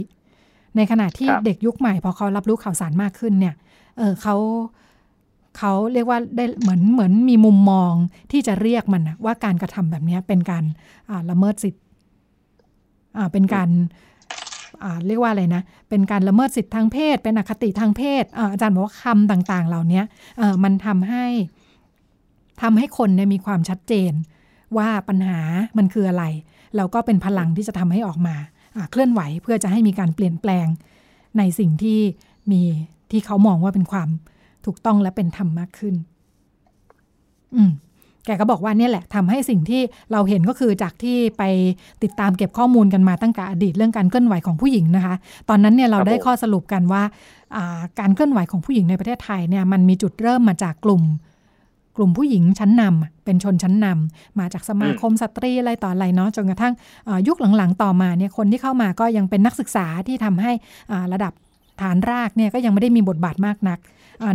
[0.77, 3.55] ในขณะที่ครับเด็กยุคใหม่พอเขารับรู้ข่าวสารมากขึ้นเนี่ย
[3.98, 4.37] เออเขา
[5.59, 7.92] เขาเรียกว่าได้เหมือนเหมือนมีมุมมอง
[8.33, 10.64] ที่จะเรียกมันน่ะว่าการกระทำแบบเนี้ยเป็นการ
[11.11, 11.83] อ่าละเมิดสิทธิ์
[13.16, 14.12] อ่าเป็นการอ่า
[15.07, 20.03] เรียกว่าอะไรนะ เป็นการละเมิดสิทธิทางเพศ เป็นอคติทางเพศอาจารย์บอกว่าคำต่างๆ เหล่านี้
[20.64, 21.27] มันทำให้
[22.62, 24.12] ทำให้คนเนี่ยมีความชัดเจน
[24.77, 25.38] ว่าปัญหา
[25.79, 26.25] มันคืออะไร
[26.77, 28.37] แล้วก็เป็นพลังที่จะทำให้ออกมา
[28.77, 30.66] อ่าเคลื่อนไหวเพื่อจะให้มีการเปลี่ยนแปลง
[31.38, 32.01] ในสิ่งที่
[32.53, 32.62] มี
[33.11, 34.09] ที่เขามองว่าเป็นความ
[34.66, 35.95] ถูกต้องและเป็นธรรมมากขึ้น
[37.55, 37.73] อืม
[38.26, 39.82] แกก็บอกว่าเนี่ยแหละทำให้สิ่งที่
[40.12, 41.42] เราเห็นก็คือจากที่ไป
[42.02, 45.14] ติดตามเก็บข้อมูลกันมาตั้งแต่อดีตเรื่องการเคลื่อนไหวของผู้หญิงนะคะ
[45.48, 47.02] ตอนนั้นเนี่ยเราได้ข้อสรุปกันว่า
[48.00, 51.02] การเคลื่อนไหวของผู้หญิงในประเทศไทยเนี่ยมันมีจุดเริ่มมาจากกลุ่ม
[51.96, 56.74] กลุ่มผู้หญิงชั้นนำเป็นชนชั้นนำมาจากสมาคมสตรีอะไรต่ออะไรเนาะจนกระทั่ง
[57.28, 60.52] ยุคหลังๆ ต่อมาเนี่ยคนที่เข้ามาก็ยังเป็นนักศึกษาที่ทำให้
[61.12, 61.32] ระดับ
[61.80, 63.78] ฐานรากเนี่ยก็ยังไม่ได้มีบทบาทมากนัก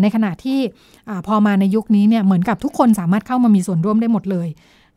[0.01, 0.59] ในขณะที่
[1.09, 4.47] อาพอมาในยุคนี้เนี่ยเหมือนกับทุกคนสามารถเข้ามามีส่วนร่วมได้หมดเลย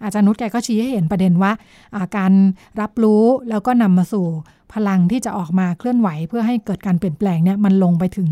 [0.03, 1.53] อาจารย์นุชแกก็ชี้ให้เห็นประเด็นว่า
[1.95, 2.33] อ่าการ
[2.81, 4.27] รับรู้แล้วก็นำมาสู่
[4.73, 8.31] พลังที่จะออกมาเคลื่อนไหว เพื่อให้เกิดการเปลี่ยนแปลงเนี่ยมันลงไปถึง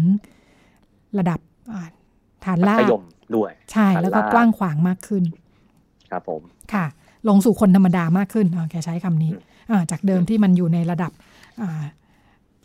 [1.19, 1.41] ระดับ
[1.73, 1.89] อ่า
[2.45, 3.03] ฐานมัราธกยม
[3.37, 5.25] ด้วยใช่แล้วก็ฐานรากกว้างขวางมากขึ้น
[6.11, 6.43] ครับผม
[6.73, 6.87] ค่ะ
[7.29, 11.13] ลงสู่คนธรรมดามากขึ้นอ่าแกใช้คำนี้อืมอ่าจากเดิมที่มันอยู่ในระดับ
[11.61, 11.83] อ่า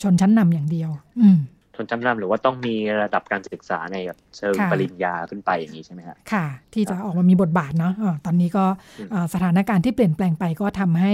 [0.02, 0.90] ชนชั้นนำอย่างเดียว
[1.22, 1.40] อืม
[1.76, 8.66] ชนชั้นนำหรือว่าต้องมีระดับการศึกษาในแบบเชิงค่ะปริญญาขึ้นไปอย่างนี้ใช่ไหมฮะค่ะ ที่จะออกมามีบทบาทเนาะอ่าตอนนี้ก็
[9.00, 11.14] อืมอ่าสถานการณ์ที่เปลี่ยนแปลงไปก็ทำให้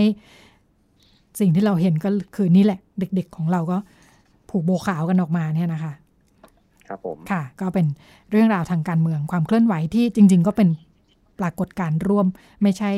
[1.39, 3.78] สิ่งที่เราเห็นก็คือนี่แหละ เด็ก ๆ ของเราก็
[4.50, 5.93] ผูกโบขาวกันออกมาเนี่ยนะคะ
[6.88, 7.86] ครับผมค่ะ ก็เป็น
[8.32, 10.69] เรื่องราวทางการเมืองความเคลื่อนไหวที่จริง ๆ ก็เป็น
[11.39, 12.28] ปรากฏการณ์ร่วม
[12.63, 12.91] ไม่ใช่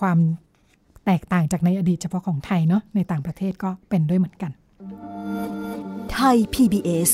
[0.00, 0.18] ความ
[1.06, 4.52] แตกต่างจากในอดีตเฉพาะของไทยเนาะในต่างประเทศก็เป็นด้วยเหมือนกัน
[6.11, 7.09] ไทย PBS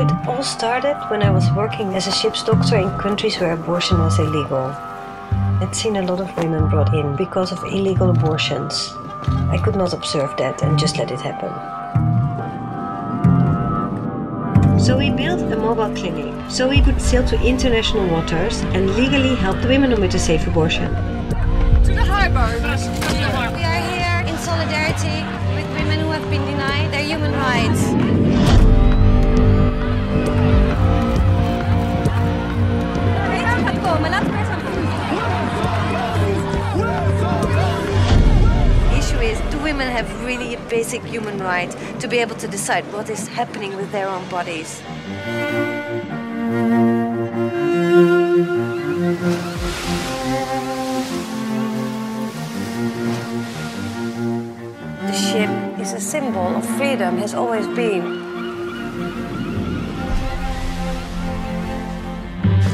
[0.00, 3.98] It all started when I was working as a ship's doctor in countries where abortion
[3.98, 4.66] was illegal.
[5.60, 8.94] I'd seen a lot of women brought in because of illegal abortions.
[9.50, 11.50] I could not observe that and just let it happen.
[14.83, 19.33] So we built a mobile clinic so we could sail to international waters and legally
[19.33, 20.93] help the women who made a safe abortion.
[21.85, 22.51] to the harbor.
[23.55, 25.23] We are here in solidarity
[25.55, 28.22] with women who have been denied their human rights.
[39.33, 43.09] nowadays, do women have really a basic human right to be able to decide what
[43.09, 44.81] is happening with their own bodies?
[55.01, 58.21] The ship is a symbol of freedom, has always been.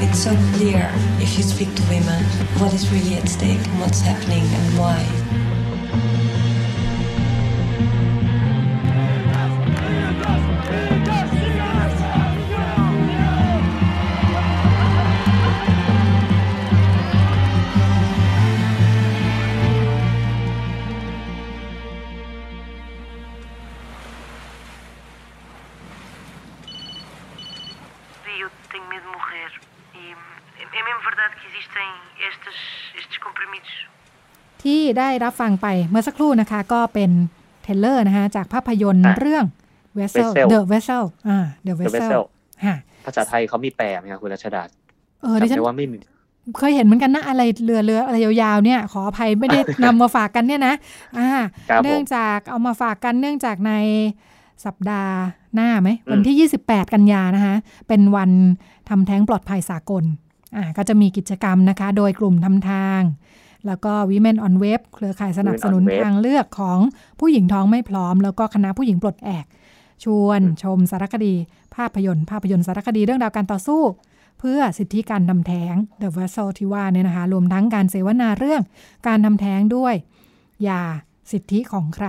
[0.01, 0.89] It's so clear
[1.21, 2.23] if you speak to women
[2.57, 5.18] what is really at stake and what's happening and why.
[34.99, 37.11] ได้รับฟังไปเมื่อสักครู่นะคะ ก็เป็น
[37.63, 39.45] เทรลเลอร์นะคะจากภาพยนตร์อะเรื่อง
[39.99, 42.23] Vessel Vessel The Vessel อ่า The The Vessel Vessel
[42.65, 42.75] ฮะ
[43.05, 44.63] ภาษาไทยเขามีแปลไหมครับคุณรัชดา
[45.21, 45.97] เออดิจำฉันได้ว่าไม่มี
[46.59, 50.73] เคยเห็นเหมือนกันนะอะไรเรือเรืออะไรยาวๆเนี่ยขออภัยไม่ได้นำมาฝากกันเนี่ยนะ
[51.17, 51.27] อ่า
[51.69, 53.73] ครับผมเนื่องจากเอามาฝากกันเนื่องจากใน
[54.65, 55.15] สัปดาห์
[55.55, 57.55] หน้าไหมอืมวันที่ 28 กันยานะคะ
[57.87, 58.31] เป็นวัน
[58.89, 60.03] ทำแท้งปลอดภัยสากล
[60.55, 63.01] อ่าก็จะมีกิจกรรมนะคะ โดยกลุ่มทำทาง
[63.67, 66.79] แล้วก็ Women on Web เครือข่ายสนับสนุน Women on Web ทางเลือกของ
[67.19, 69.45] ผู้หญิงท้องไม่พร้อม แล้วก็คณะผู้หญิงปลดแอก
[70.03, 71.33] ชวนชมสารคดี
[71.75, 73.81] ภาพยนตร์ ภาพยนตร์สารคดีเรื่องราวการต่อสู้
[74.39, 78.61] เพื่อสิทธิการทำแท้ง The Vessel ที่ว่าเนี่ยนะคะรวมทั้งการเสวนาเรื่อง
[79.07, 79.93] การทำแท้งด้วย
[80.67, 80.81] ยา
[81.31, 82.07] สิทธิของใคร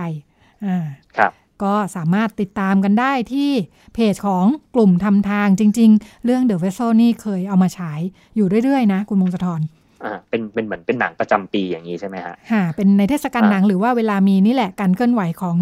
[0.65, 0.77] อ่า
[1.17, 1.31] ครับ
[1.63, 3.51] ก็สามารถติดตามกันได้ที่
[3.93, 4.45] เพจของ
[4.75, 7.99] กลุ่มทำทางจริง ๆ เรื่อง The Vessel นี่เคยเอามาฉาย
[8.35, 9.61] อยู่เรื่อย ๆ นะ คุณมงคลธร
[10.03, 15.57] อ่าเป็นเป็นเหมือนเป็นหนังประจำปีอย่างนี้ใช่ไหมฮะค่ะเป็นในเทศกาลอ่าหนังหรือว่าเวลามีนี่แหละการเคลื่อนไหวของ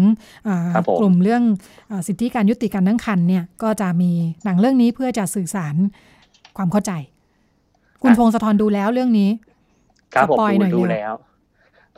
[0.46, 1.42] อาครับผมกลุ่มเรื่อง
[1.90, 4.10] อาสิทธิการยุติการตั้งครรภ์เนี่ยก็จะมี
[4.44, 5.74] หนังเรื่องนี้เพื่อจะสื่อสาร
[6.56, 6.92] ความเข้าใจ
[8.02, 9.30] คุณพงศธรดูแล้วเรื่องนี้
[10.14, 11.14] ครับผมสปอยหน่ดูอยดูเร็วแล้ว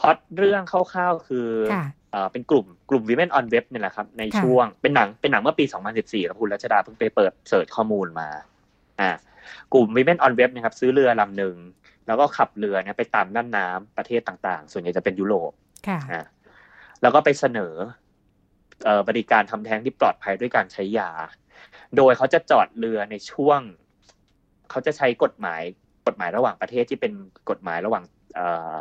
[0.00, 5.64] พล็อตเรื่องคร่าวๆคือค่ะเอ่อเป็นกลุ่มกลุ่ม Women on Web เนี่ยแหละครับ ในค่ะช่วงเป็นหนังเป็นหนังเมื่อปี
[5.96, 8.28] 2014ครับคุณรัชดาเพิ่งไปเปิดเสิร์ชข้อมูลมา
[9.00, 9.10] อ่า
[9.72, 11.54] กลุ่ม Women on Web เนะครับ ซื้อเรือลำหนึ่ง
[12.06, 15.52] แล้วก็ขับเรือเนี่ยไปตามน่านน้ำประเทศต่างๆ ส่วนใหญ่จะเป็นยุโรป
[15.88, 16.22] ค่ะอ่า
[17.02, 17.74] แล้วก็ไปเสนอ
[18.84, 21.10] เอ่อบริการทำแท้งที่ปลอดภัยด้วยการใช้ยา
[21.96, 23.60] โดยเขาจะจอดเรือในช่วง
[24.70, 25.62] เขาจะใช้กฎหมาย
[26.06, 27.12] กฎหมายระหว่างประเทศที่เป็น
[27.50, 28.76] กฎหมายระหว่างเอ่อ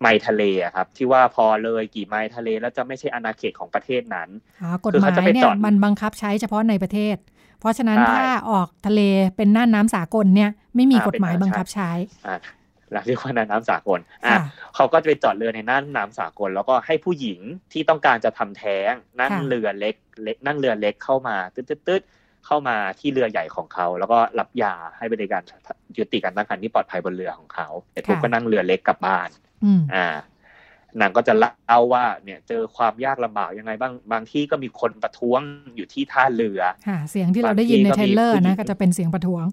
[0.00, 4.28] ไมล์ทะเลอะครับ ที่ว่าพอเลยกี่ไมล์ทะเลแล้วจะไม่ใช่อาณาเขตของประเทศนั้น
[4.62, 7.16] อ๋อกฎคือหมาเขายจะไปเนี่จยอดมันบังคับใช้เฉพาะในประเทศ
[7.60, 9.00] เพราะฉะนั้นใช่ถ้าออกทะเล
[9.36, 11.90] เป็นน่านน้ำสากลเนี่ยไม่มีอ่ากฎหมายเป็นบังคับใช้
[12.26, 12.36] อ่า
[12.92, 14.38] เราเรียกว่าน่านน้ำสากลอะค่ะ
[14.74, 17.40] เขาก็จะไปจอดเรือในน่านน้ำสากล แล้วก็ให้ผู้หญิง
[17.72, 19.94] ที่ต้องการจะทำแท้งนั่งค่ะเรือเล็ก
[20.24, 22.02] เล็กนั่งเรือเล็กเข้ามาตึ๊ดตึ๊ดตึ๊ด
[22.46, 25.42] เข้ามาที่เรือใหญ่ของเขา แล้วก็รับยาให้บริการ
[25.98, 29.28] ยุติการตั้งครรภ์ที่ปลอดภัยบนเรือของเขาเสร็จปุ๊บก็นั่งเรือเล็กกลับบ้าน
[29.64, 30.06] อืมอ่า
[31.00, 35.40] นางก็จะเล่าว่าเนี่ยเจอความยากลำบากยังไงบ้างบางที่ก็มีคนประท้วง
[35.76, 39.44] อยู่ที่ท่าเรือค่ะเสียงที่เราได้ยินในบางทีเทรลเลอร์ก็มีผู้หญินะงก็จะเป็นเสียงประท้วง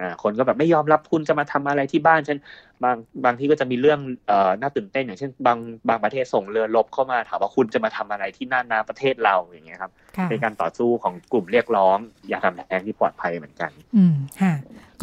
[0.00, 2.38] อ่าคนก็แบบไม่ยอมรับคุณจะมาทำอะไรที่บ้านฉัน
[2.84, 5.58] บางบางที่ก็จะมีเรื่องเอ่อน่าตื่นเต้นอย่างเช่นบาง
[5.88, 11.98] บางประเทศส่งเรือรบเข้ามาถามว่าคุณจะมาทำอะไรที่น่านน้ำประเทศเราอย่างเงี้ยครับค่ะเป็นการต่อสู้ของกลุ่มเรียกร้อง
[12.28, 14.54] อยากทำแท้งที่ปลอดภัยเหมือนกัน อืมค่ะ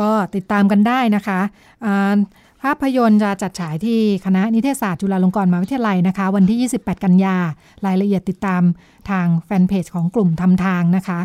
[0.01, 1.39] ก็ติดตามกันได้นะคะ
[1.85, 2.17] อ่า
[2.63, 7.35] ภาพยนตร์จะจัดฉายที่คณะนิเทศศาสตร์จุฬาลงกรณ์มหาวิทยาลัยนะคะ วันที่ 28 กันยา
[7.85, 8.61] รายละเอียดติดตาม
[9.09, 11.19] ทางแฟนเพจของกลุ่มทำทางนะคะ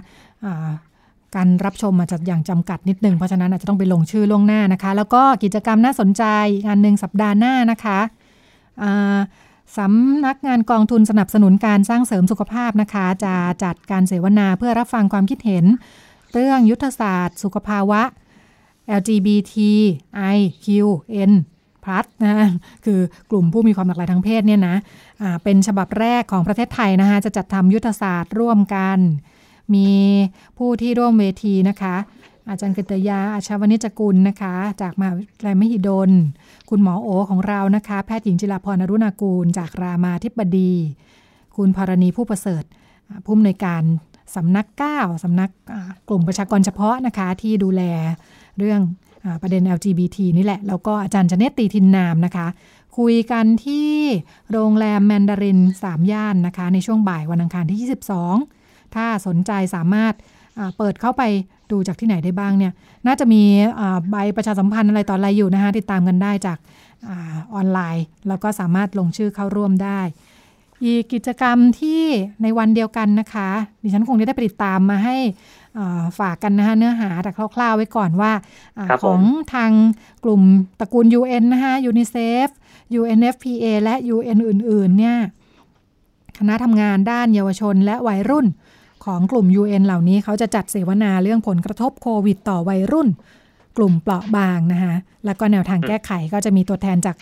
[1.36, 6.24] การรับชมอาจจะอย่างจำกัดนิดนึง เพราะฉะนั้นอาจจะต้องไปลงชื่อล่วงหน้านะคะ แล้วก็กิจกรรมน่าสนใจ
[6.66, 7.98] งานหนึ่งสัปดาห์หน้านะคะ
[9.78, 13.34] สำนักงานกองทุนสนับสนุนการสร้างเสริมสุขภาพนะคะ จะ
[13.64, 15.64] จัดการเสวนาเพื่อรับฟังความคิดเห็น
[16.32, 18.02] เรื่องยุทธศาสตร์ สุขภาวะ
[18.98, 20.02] LGBTIQN+
[22.24, 22.34] นะ
[22.84, 24.76] คือกลุ่มผู้มีความหลากหลายทางเพศเนี่ยนะ
[25.22, 28.98] อ่าเป็นฉบับแรกของประเทศไทยนะคะจะจัดทำยุทธศาสตร์ร่วมกัน
[29.74, 29.88] มี
[30.58, 31.96] ผู้ที่ร่วมเวทีนะคะ
[32.48, 36.10] อาจารย์กฤตยา อาชาวนิจกุลนะคะ จากมหาวิทยาลัยมหิดล
[36.70, 40.72] คุณหมอโอของเรานะคะ แพทย์หญิงจิราพรอรุณากูล จากรามาธิบดี
[41.56, 42.64] คุณพรณีผู้ประเสริฐ
[43.24, 43.82] ผู้อำนวยการ
[44.36, 45.50] สำนัก 9สำนัก
[46.08, 47.82] กลุ่มประชากรเฉพาะนะคะ ที่ดูแล
[48.58, 48.80] เรื่อง
[49.24, 52.46] อประเด็น LGBT นี่แหละ แล้วก็อาจารย์จเนตตีทินนามนะคะ
[52.98, 53.90] คุยกันที่
[54.52, 57.90] โรงแรมแมนดาริน 3 ย่านนะคะ ในช่วงบ่ายวันอังคารที่
[58.44, 60.14] 22 ถ้าสนใจสามารถ
[60.76, 61.22] เปิดเข้าไป
[61.70, 62.72] ดูจากที่ไหนได้บ้างเนี่ย
[63.06, 63.42] น่าจะมี
[64.10, 66.58] ใบประชาสัมพันธ์อะไรต่ออะไรอยู่นะคะ ติดตามกันได้จาก
[67.08, 67.10] อ
[67.54, 70.00] ออนไลน์ แล้วก็สามารถลงชื่อเข้าร่วมได้
[70.84, 72.02] อีกกิจกรรมที่
[72.42, 73.50] ในวันเดียวกันนะคะ
[73.82, 75.16] ดิฉันคงจะได้ไปติดตามมาให้
[75.78, 78.32] อ่าฝากกันนะคะเนื้อหาแต่คร่าวๆไว้ก่อนว่า
[78.78, 79.22] อาครับผมของ
[79.54, 79.70] ทาง
[80.24, 80.42] กลุ่ม
[80.80, 82.48] ตระกูล UN นะคะ UNICEF
[82.98, 85.16] UNFPA และ UN อื่นๆเนี่ย
[86.38, 88.46] คณะทำงานด้านเยาวชนและวัยรุ่น
[89.04, 93.08] ของกลุ่ม UN เหล่านี้เขาจะจัดเสวนาเรื่องผลกระทบโควิดต่อวัยรุ่น
[93.78, 97.16] กลุ่มเปราะบางนะคะแล้วก็แนวทางแก้ไขก็จะมีตัวแทนจาก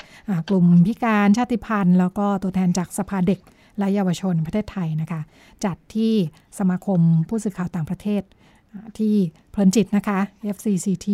[0.49, 3.41] กลุ่มพิการชาติพันธุ์ แล้วก็ตัวแทนจากสภาเด็ก
[3.79, 5.21] และเยาวชนประเทศไทยนะคะ
[5.65, 6.13] จัดที่
[6.59, 8.23] สมาคมผู้สื่อข่าวต่างประเทศ
[8.99, 9.15] ที่
[9.51, 10.19] เพลินจิตนะคะ
[10.55, 11.09] FCCT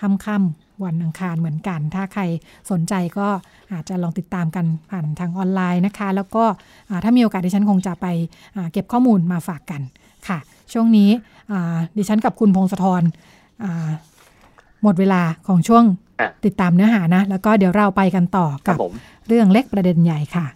[0.00, 2.22] ค่ำๆวันอังคารเหมือนกัน ถ้าใคร
[2.70, 3.28] สนใจก็
[3.72, 6.44] อาจจะลองติดตามกันผ่านทางออนไลน์นะคะ แล้วก็
[7.04, 8.06] ถ้ามีโอกาสดิฉันคงจะไป
[8.72, 9.82] เก็บข้อมูลมาฝากกัน
[10.28, 10.38] ค่ะ
[10.72, 11.10] ช่วงนี้
[11.96, 13.02] ดิฉันกับคุณพงศธร
[14.82, 15.84] หมดเวลาของช่วง
[16.44, 18.78] ติดตามเนื้อหานะ แล้วก็เดี๋ยวเราไปกันต่อกับ
[19.28, 20.46] เรื่องเล็กประเด็นใหญ่ค่ะ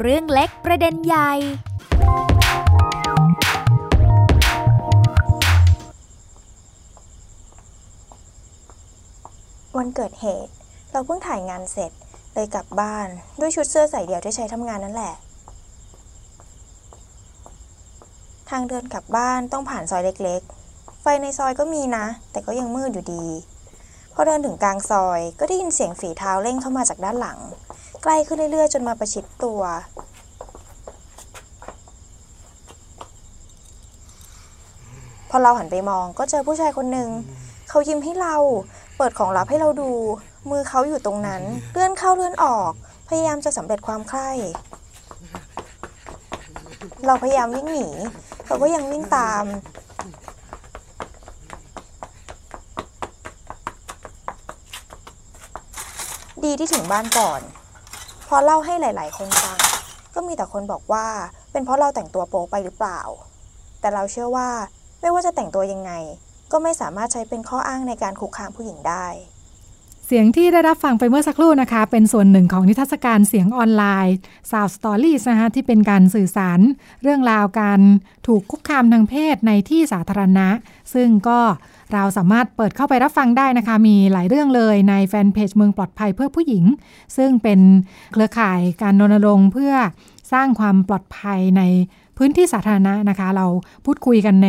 [0.00, 1.32] เรื่องเล็กประเด็นใหญ่
[9.76, 10.52] วันเกิดเหตุ
[10.92, 11.92] เราเพิ่งถ่ายงานเสร็จ
[12.34, 13.08] เลยกลับบ้าน
[13.40, 15.14] ด้วยชุดเสื้อใส่เดี่ยวที่ใช้ทำงานนั่นแหละ
[18.50, 23.24] ทางเดินกลับบ้านต้องผ่านซอยเล็กๆ ไฟในซอยก็มีนะ แต่ก็ยังมืดอยู่ดี
[24.14, 27.38] พอเดินถึงกลางซอยก็ได้ยินเสียงฝีเท้าเร่งเข้ามาจากด้านหลัง
[28.02, 29.62] ใกล้ขึ้นเรื่อยๆ จนมาประชิดตัว
[35.30, 37.08] พอเราหันไปมองก็เจอผู้ชายคนหนึ่ง
[37.68, 38.36] เขายิ้มให้เรา
[38.96, 39.90] เปิดของลับให้เราดู
[40.50, 41.42] มือเขาอยู่ตรงนั้น
[41.72, 42.72] เลื่อนเข้าเลื่อนออก
[43.08, 44.30] พยายามจะสำเร็จความใคร่
[47.06, 47.88] เราพยายามวิ่งหนี
[48.50, 49.44] เขาก็ยังวิ่งตาม
[56.44, 57.40] ดีที่ถึงบ้านก่อน
[58.28, 59.58] พอเล่าให้หลาย ๆ คนฟัง
[60.14, 61.06] ก็มีแต่คนบอกว่า
[61.52, 63.00] เป็นเพราะเราแต่งตัวโป๊ไปหรือเปล่า
[63.80, 64.48] แต่เราเชื่อว่า
[65.00, 65.92] ไม่ว่าจะแต่งตัวยังไง
[66.52, 69.06] ก็ไม่สามารถใช้เป็นข้ออ้างในการคุกคามผู้หญิงได้
[70.12, 74.16] เสียงที่ได้รับฟังไปเมื่อสักครู่นะคะ เป็นส่วนหนึ่งของนิทรรศการเสียงออนไลน์
[74.50, 76.60] Sound Stories นะคะที่เป็นการสื่อสาร
[77.02, 77.80] เรื่องราวการ
[78.26, 80.48] ถูกคุกคามทางเพศในที่สาธารณะ
[80.94, 81.40] ซึ่งก็
[81.92, 86.64] เราสามารถเปิดเข้าไปรับฟังได้นะคะ มีหลายเรื่องเลยในแฟนเพจเมืองปลอดภัยเพื่อผู้หญิง
[87.16, 87.60] ซึ่งเป็น
[88.12, 89.74] เครือข่ายการรณรงค์เพื่อ
[90.32, 91.62] สร้างความปลอดภัยใน
[92.22, 93.46] พื้นที่สาธารณะนะคะ เรา
[93.86, 94.48] พูดคุยกันใน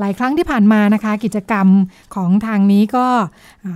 [0.00, 1.66] หลายครั้งที่ผ่านมานะคะ กิจกรรม
[2.14, 3.06] ของทางนี้ก็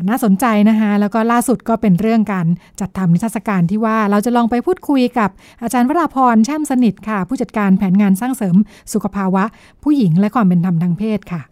[0.09, 2.47] น่าสนใจนะคะแล้วก็ล่าสุดก็เป็นเรื่องการ
[2.81, 5.31] จัดทำนิทรรศการที่ว่าเราจะลองไปพูดคุยกับ
[5.63, 8.57] อาจารย์วราพรแช่มสนิทค่ะ ผู้จัดการแผนงานสร้างเสริม
[8.93, 9.45] สุขภาวะ
[9.83, 11.43] ผู้หญิงและความเป็นธรรมทางเพศค่ะ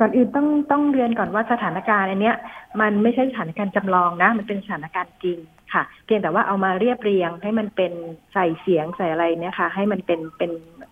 [0.00, 2.36] ก่อนอื่นต้องต้องเรียนก่อนว่าสถานการณ์อันเนี้ย
[2.80, 5.38] มันไม่ใช่สถานการณ์จำลองนะ มันเป็นสถานการณ์จริง
[5.74, 7.92] ค่ะ เพียงแต่ว่าเอามาเรียบเรียงให้มันเป็น
[8.32, 10.50] ใส่เสียงใส่อะไรเนี่ยค่ะ ให้มันเป็นเป็น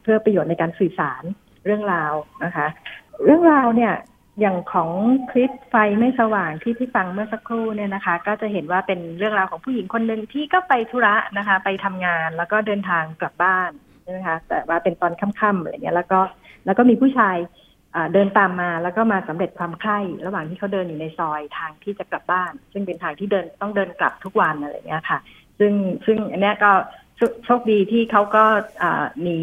[0.09, 1.23] พื่อประโยชน์ในการสื่อสาร
[1.65, 2.13] เรื่องราว
[2.45, 2.67] นะคะ
[3.25, 3.95] เรื่องราวเนี่ย
[4.41, 4.91] อย่างของ
[5.31, 13.71] คลิปไฟไม่สว่างที่ที่ฟังเมื่อสักครู่เนี่ยนะคะ ก็จะเห็นว่าเป็นเรื่องราวของผู้หญิงคนหนึ่งที่ก็ไปธุระนะคะ ไปทำงานแล้วก็เดินทางกลับบ้าน
[14.17, 16.21] นะคะ แต่ว่าเป็นตอนค่ำๆอะไรเงี้ยแล้วก็
[16.67, 17.37] แล้วก็มีผู้ชาย
[18.13, 25.19] เดินตามมาแล้วก็มาสำเร็จความใคร่ระหว่างที่เขาเดินอยู่ในซอยทางที่จะกลับบ้าน ซึ่งเป็นทางที่เดินต้องเดินกลับทุกวันอะไรเงี้ยค่ะ
[25.59, 25.73] ซึ่ง
[26.07, 26.71] ซึ่งอันนี้ก็
[27.45, 28.45] โชคดีที่เขาก็
[29.23, 29.39] หนี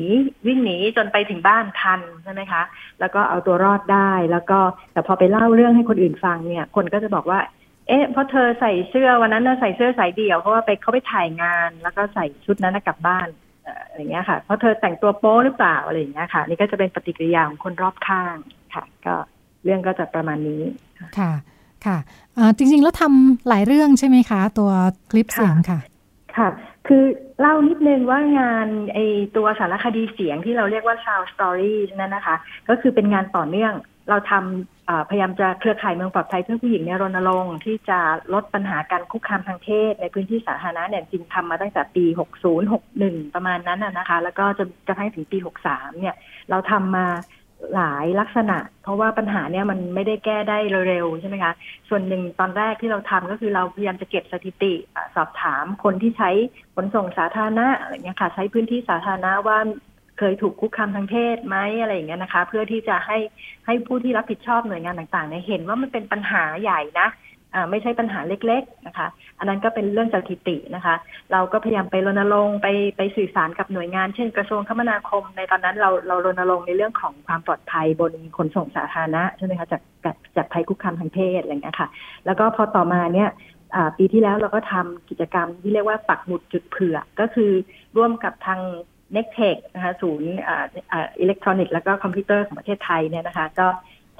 [0.48, 2.64] วิ่งหนีจนไปถึงบ้านทันใช่ไหมคะ
[3.00, 4.60] แล้วก็เอาตัวรอดได้แล้วก็
[4.94, 7.40] แต่พอไปเล่าเรื่องให้คนอื่นฟังเนี่ย คนก็จะบอกว่า
[7.88, 13.28] เอ๊ะเพราะเธอใส่เสื้อวันนั้นใส่เสื้อสายเดี่ยวเพราะว่าไปเขาไปถ่ายงาน แล้วก็ใส่ชุดนั้นกลับบ้าน
[13.88, 18.36] อะไรเงี้ยค่ะ เพราะเธอแต่งตัวโป๊หรือเปล่าอะไรอย่างเงี้ยค่ะ นี่ก็จะเป็นปฏิกิริยาของคนรอบข้าง
[18.74, 19.16] ค่ะ ก็
[19.64, 20.62] เรื่องก็จะประมาณนี้
[21.20, 21.32] ค่ะ
[21.86, 21.98] ค่ะ
[22.58, 24.72] จริงๆแล้วทำหลายเรื่องใช่ไหมคะ ตัว
[25.12, 25.80] คลิปเสียงค่ะ
[26.38, 26.50] ค่ะ
[26.88, 27.04] คือ
[27.40, 29.00] เล่านิดนึงว่างานไอ
[29.36, 32.36] ตัวสารคดีเสียงที่เราเรียกว่า sound story นั่นนะคะ
[32.70, 33.74] ก็คือเป็นงานต่อเนื่อง
[34.10, 38.00] เราทำพยายามจะเครือข่ายเมืองปลอดภัยเพื่อผู้หญิงเนี่ยรณรงค์ที่จะ
[38.34, 46.16] ลดปัญหาการคุกคามทางเพศในพื้นที่สาธารณะเนี่ยจริงทำมาตั้งแต่ปี 60 61 ประมาณนั้นนะคะ แล้วก็จะจะให้ถึงปี 63 เนี่ย
[46.50, 47.06] เราทำมา
[47.76, 50.58] หลายลักษณะ เพราะว่าปัญหาเนี่ยมันไม่ได้แก้ได้
[50.90, 51.54] เร็วๆใช่ไหมคะ
[51.90, 54.74] ส่วนหนึ่งตอนแรกที่เราทำก็คือเราพยายามจะเก็บสถิติ
[55.16, 56.32] สอบถามคนที่ใช้
[56.76, 59.58] ขนส่งสาธารณะอะไรเงี้ยค่ะ ใช้พื้นที่สาธารณะว่า
[60.20, 63.18] เคยถูกคุกคามทางเพศไหมอะไรอย่างเงี้ยนะคะ เพื่อที่จะให้
[63.66, 67.08] ให้ผู้ที่รับผิดชอบหน่วยงานต่างๆเนี่ยเห็นว่ามันเป็นปัญหาใหญ่นะ
[67.70, 69.08] ไม่ใช่ปัญหาเล็ก ๆนะคะ
[69.40, 70.96] อันนั้นก็เป็นเรื่องสถิตินะคะ
[71.32, 79.82] เราก็พยายามไปรณรงค์ไปไปสื่อสารกับหน่วยงาน เช่น กระทรวงคมนาคม ในตอนนั้นเราเรารณรงค์ในเรื่องของความปลอดภัยบนขนส่งสาธารณะใช่ไหมคะจาก
[80.36, 81.90] จากภัยคุกคามทางเพศอะไรเงี้ยค่ะ
[82.26, 83.30] แล้วก็พอต่อมาเนี่ย
[83.98, 87.52] ปีที่แล้วเราก็ทำกิจกรรมที่เรียกว่าปักหมุดจุดเผือกก็คือ
[87.98, 88.60] ร่วมกับทาง
[89.16, 90.32] n e c t e c h นะคะศูนย์
[91.20, 93.68] อิเล็กทรอนิกส์แล้วก็คอมพิวเตอร์ของประเทศไทยเนี่ยนะคะ ก็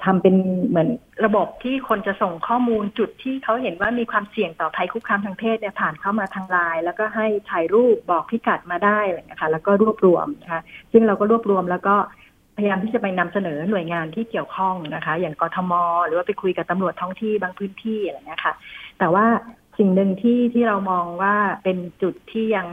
[0.04, 0.34] ทำเป็น
[0.68, 0.88] เหมือน
[1.24, 11.94] ระบบที่คนจะส่งข้อมูลจุดที่เขาเห็นว่ามีความเสี่ยงต่อภัยคุกคามทางเพศเนี่ยผ่านเข้ามาทางไลน์แล้วก็ให้ถ่ายรูปบอกพิกัดมาได้อะไรนะคะแล้วก็รวบรวมนะคะซึ่งเราก็รวบรวมแล้วก็
[12.56, 15.72] พยายามที่จะไปนำเสนอหน่วยงานที่เกี่ยวข้องนะคะ อย่างกทม
[16.06, 18.54] หรือว่าไปคุยกับตำรวจท้องที่บางพื้นที่อะไรเงี้ยค่ะ
[18.98, 19.26] แต่ว่า
[19.78, 22.66] สิ่งหนึ่งที่ที่เรามองว่าเป็นจุดที่ยัง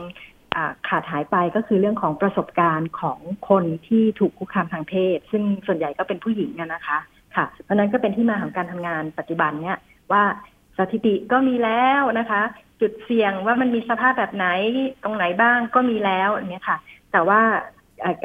[0.90, 6.98] ขาดหายไปก็คือเรื่องของประสบการณ์ของคนที่ถูกคุกคามทางเพศ ซึ่งส่วนใหญ่ก็เป็นผู้หญิงนะคะ
[7.36, 9.78] ค่ะ เพราะนั้นก็เป็นที่มาของการทำงานปัจจุบันเนี่ย
[10.12, 10.24] ว่า
[10.78, 12.42] สถิติก็มีแล้วนะคะ
[12.82, 14.48] จุดเสี่ยงว่ามันมีสภาพแบบไหน
[15.04, 16.78] ตรงไหนบ้างก็มีแล้วเนี่ยค่ะ
[17.12, 17.42] แต่ว่า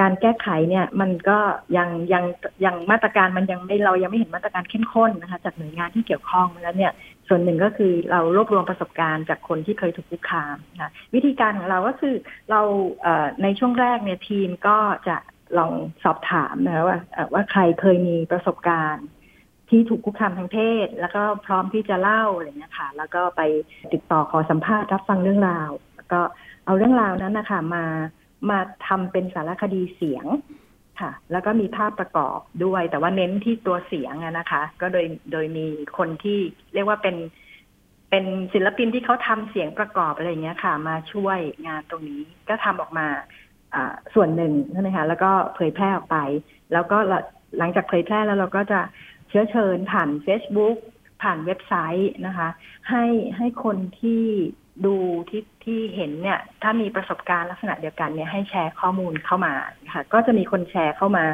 [0.00, 1.38] การแก้ไขเนี่ยมันก็
[1.76, 2.24] ยังยัง
[2.64, 6.92] ยังมาตรการมันยังไม่เรายังไม่เห็นมาตรการเข้มข้นนะคะ จากหน่วยงานที่เกี่ยวข้องแล้วเนี่ย
[7.28, 12.14] ส่วนหนึ่งก็คือเรารวบรวมประสบการณ์จากคนที่เคยถูกคุกคามนะวิธีการของเราก็คือ
[12.50, 12.60] เรา
[13.42, 15.16] ในช่วงแรกเนี่ยทีมก็จะ
[15.58, 15.72] ลอง
[16.04, 16.98] สอบถามนะว่า
[17.32, 19.06] ว่าใครเคยมีประสบการณ์
[19.70, 23.42] ที่ถูกคุกคามทางเพศ แล้วก็พร้อมที่จะเล่าอะไรเงี้ยค่ะ แล้วก็ไป
[23.92, 26.20] ติดต่อขอสัมภาษณ์รับฟังเรื่องราว แล้วก็
[26.64, 27.84] เอาเรื่องราวนั้นนะคะมา
[28.50, 30.26] มาทำเป็นสารคดีเสียง
[31.00, 35.66] ค่ะ แล้วก็มีภาพประกอบด้วย แต่ว่าเน้นที่ตัวเสียงนะคะ ก็โดยโดยมี
[35.98, 36.38] คนที่
[36.74, 37.16] เรียกว่าเป็น
[38.10, 43.06] เป็นศิลปินที่เขาทำเสียงประกอบอะไรเงี้ยค่ะ มาช่วยงานตรงนี้ก็ทำออกมา
[44.14, 46.18] ส่วนหนึ่งใช่ไหมคะแล้วก็เผยแพร่ออกไป
[46.72, 46.98] แล้วก็
[47.58, 48.80] หลังจากเผยแพร่แล้วเราก็จะ
[49.28, 50.76] เชื้อเชิญผ่าน Facebook
[51.22, 52.48] ผ่านเว็บไซต์นะคะ
[52.90, 53.04] ให้
[53.36, 54.24] ให้คนที่
[54.84, 54.94] ดู
[55.30, 59.54] ที่ที่เห็นเนี่ย ถ้ามีประสบการณ์ลักษณะเดียวกันเนี่ยให้แชร์ข้อมูลเข้ามา
[59.94, 61.24] ค่ะ ก็จะมีคนแชร์เข้ามา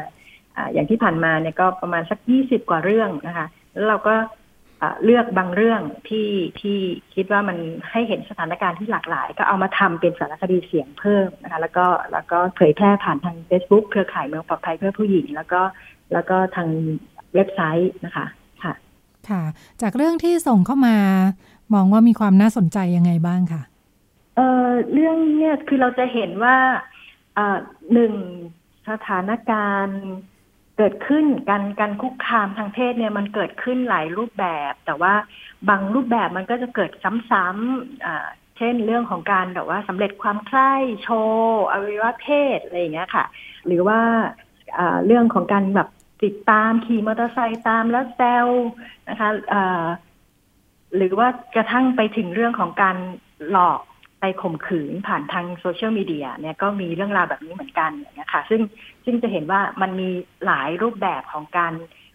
[0.56, 4.14] ออย่างที่ผ่านมาเนี่ยก็ประมาณสักยี่สิบกว่าเรื่องนะคะ แล้วเราก็
[5.04, 6.30] เลือกบางเรื่องที่
[6.60, 6.78] ที่
[7.14, 7.58] คิดว่ามัน
[7.90, 15.60] ให้เห็นสถานการณ์ที่หลากหลาย ก็เอามาทำเป็นสารคดีเสียงเพิ่มนะคะ แล้วก็แล้วก็เผยแพร่ผ่านทาง Facebook เครือข่ายเมืองปลอดภัยเพื่อผู้หญิง แล้วก็
[16.12, 16.68] แล้วก็ทาง
[17.34, 18.26] เว็บไซต์นะคะ
[18.62, 18.74] ค่ะ
[19.28, 19.42] ค่ะ
[19.82, 20.96] จากเรื่องที่ส่งเข้ามา
[21.74, 23.62] มองว่ามีความน่าสนใจยังไงบ้างคะ
[24.36, 26.56] เออเรื่องเนี้ยคือเราจะเห็นว่า
[27.92, 28.14] หนึ่ง
[28.90, 30.00] สถานการณ์
[30.76, 35.14] เกิดขึ้นการการคุกคามทางเพศเนี่ยมันเกิดขึ้นหลายรูปแบบ แต่ว่า
[35.68, 36.90] บางรูปแบบมันก็จะเกิด
[37.30, 43.24] ซ้ำๆเช่นเรื่องของการแบบว่าสำเร็จความใคร่โชว์อวัยวะเพศอะไรอย่างเงี้ยค่ะ
[43.66, 44.00] หรือว่า
[45.06, 45.88] เรื่องของการแบบ
[46.24, 48.46] ติดตามขี่มอเตอร์ไซค์ตามแล้วแซว
[49.08, 49.28] นะคะ
[50.96, 52.96] หรือว่ากระทั่งไปถึงเรื่องของการ
[53.50, 53.80] หลอก
[54.20, 57.90] ไปข่มขืนผ่านทางโซเชียลมีเดียเนี่ยก็มีเรื่องราวแบบนี้เหมือนกัน
[58.20, 58.60] นะคะซึ่ง
[59.04, 60.08] ซึ่งจะเห็นว่ามันมี
[60.46, 61.72] หลายรูปแบบของการ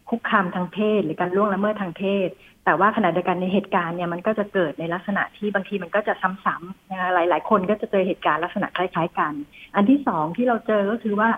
[0.09, 2.29] คุกคามทางเพศ หรือการล่วงละเมิดทางเพศ
[2.65, 6.13] แต่ว่าขณะเดียวกันในเหตุการณ์เนี่ยมันก็จะเกิดในลักษณะที่บางทีมันก็จะ
[6.45, 9.33] ซ้ำๆนะคะหลาย ๆ คนก็จะเจอเหตุการณ์ลักษณะคล้าย ๆ กัน
[9.75, 11.29] อันที่สองที่เราเจอก็คือว่า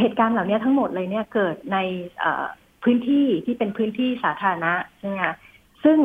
[0.00, 1.78] เหตุการณ์เหล่านี้ทั้งหมดเลยเนี่ยเกิดใน
[2.82, 5.34] พื้นที่ที่เป็นพื้นที่สาธารณะใช่ไหมคะ
[5.84, 5.98] ซึ่ง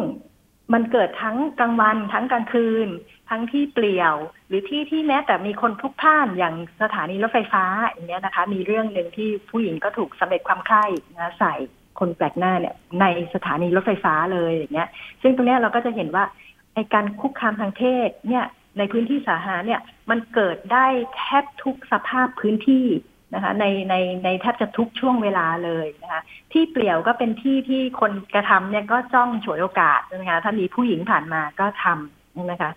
[0.74, 2.88] มันเกิดทั้งกลางวันทั้งกลางคืน
[3.30, 4.16] ทั้งที่เปลี่ยว
[4.48, 10.86] หรือที่ที่แม้แต่มีคนพลุกพล่านอย่างสถานีรถไฟฟ้าอย่างเงี้ยนะคะ มีเรื่องหนึ่งที่ผู้หญิงก็ถูกสำเร็จความใคร่
[11.18, 11.54] นะใส่
[12.00, 14.90] คนแปลกหน้าเนี่ยในสถานีรถไฟฟ้าเลยอย่างเงี้ย
[15.22, 16.26] ซึ่งตรงเนี้ยเราก็จะเห็นว่า
[16.74, 18.46] ไอการคุกคามทางเพศเนี่ย
[18.78, 22.86] ในพื้นที่สาธารณะเนี่ยมันเกิดได้แทบทุกสภาพพื้นที่
[23.34, 26.22] นะคะในในในแทบจะทุกช่วงเวลาเลยนะคะ
[26.52, 32.72] ที่เปลี่ยวก็เป็นที่ที่คนกระทำเนี่ยก็จ้องฉวยโอกาสนะคะถ้ามีผู้หญิงผ่านมาก็ทำนะคะ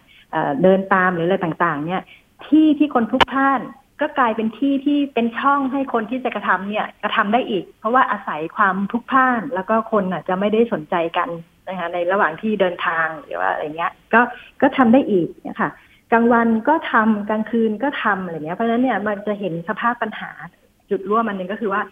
[0.62, 2.03] เดินตามหรืออะไรต่างๆ เนี่ย
[2.46, 3.61] ที่ที่คนทุกท่าน
[4.01, 11.28] ก็กลายเป็นที่ที่เป็นช่องให้คนที่จะกระทำเนี่ยกระทำได้อีก เพราะว่าอาศัยความทุกข่าน แล้วก็คนอะจะไม่ได้สนใจกัน
[11.68, 14.20] นะคะในระหว่างที่เดินทางหรือว่าอะไรเงี้ยก็
[14.62, 15.70] ก็ทำได้อีกนะคะ
[16.13, 20.31] กลางวันก็ทำกลางคืนก็ทำอะไรเงี้ยเพราะฉะนั้นเนี่ยมันจะเห็นสภาพปัญหา
[20.91, 21.83] จุดร่วมมันหนึ่งก็คือว่า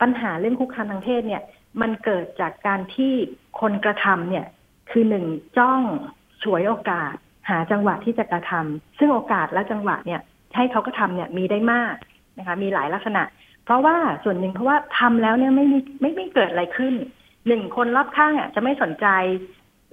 [0.00, 1.42] ปัญหาเรื่องคุกคามทางเพศเนี่ย
[1.80, 3.12] มันเกิดจากการที่
[3.60, 4.46] คนกระทำเนี่ย
[4.90, 5.24] คือหนึ่ง
[5.58, 5.82] จ้อง
[6.42, 7.14] ฉวยโอกาส
[7.48, 10.20] หาจังหวะที่จะกระทำซึ่งโอกาสและจังหวะเนี่ย
[10.56, 11.94] ให้เขาก็ทำเนี่ยมีได้มาก
[12.38, 13.22] นะคะ มีหลายลักษณะ
[13.64, 16.94] เพราะว่าส่วนหนึ่งเพราะว่าทำแล้วเนี่ยไม่มีไม่ไม่เกิดอะไรขึ้น
[17.46, 19.06] หนึ่งคนรอบข้างอะจะไม่สนใจ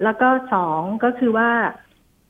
[0.04, 1.50] แล้วก็สองก็คือว่า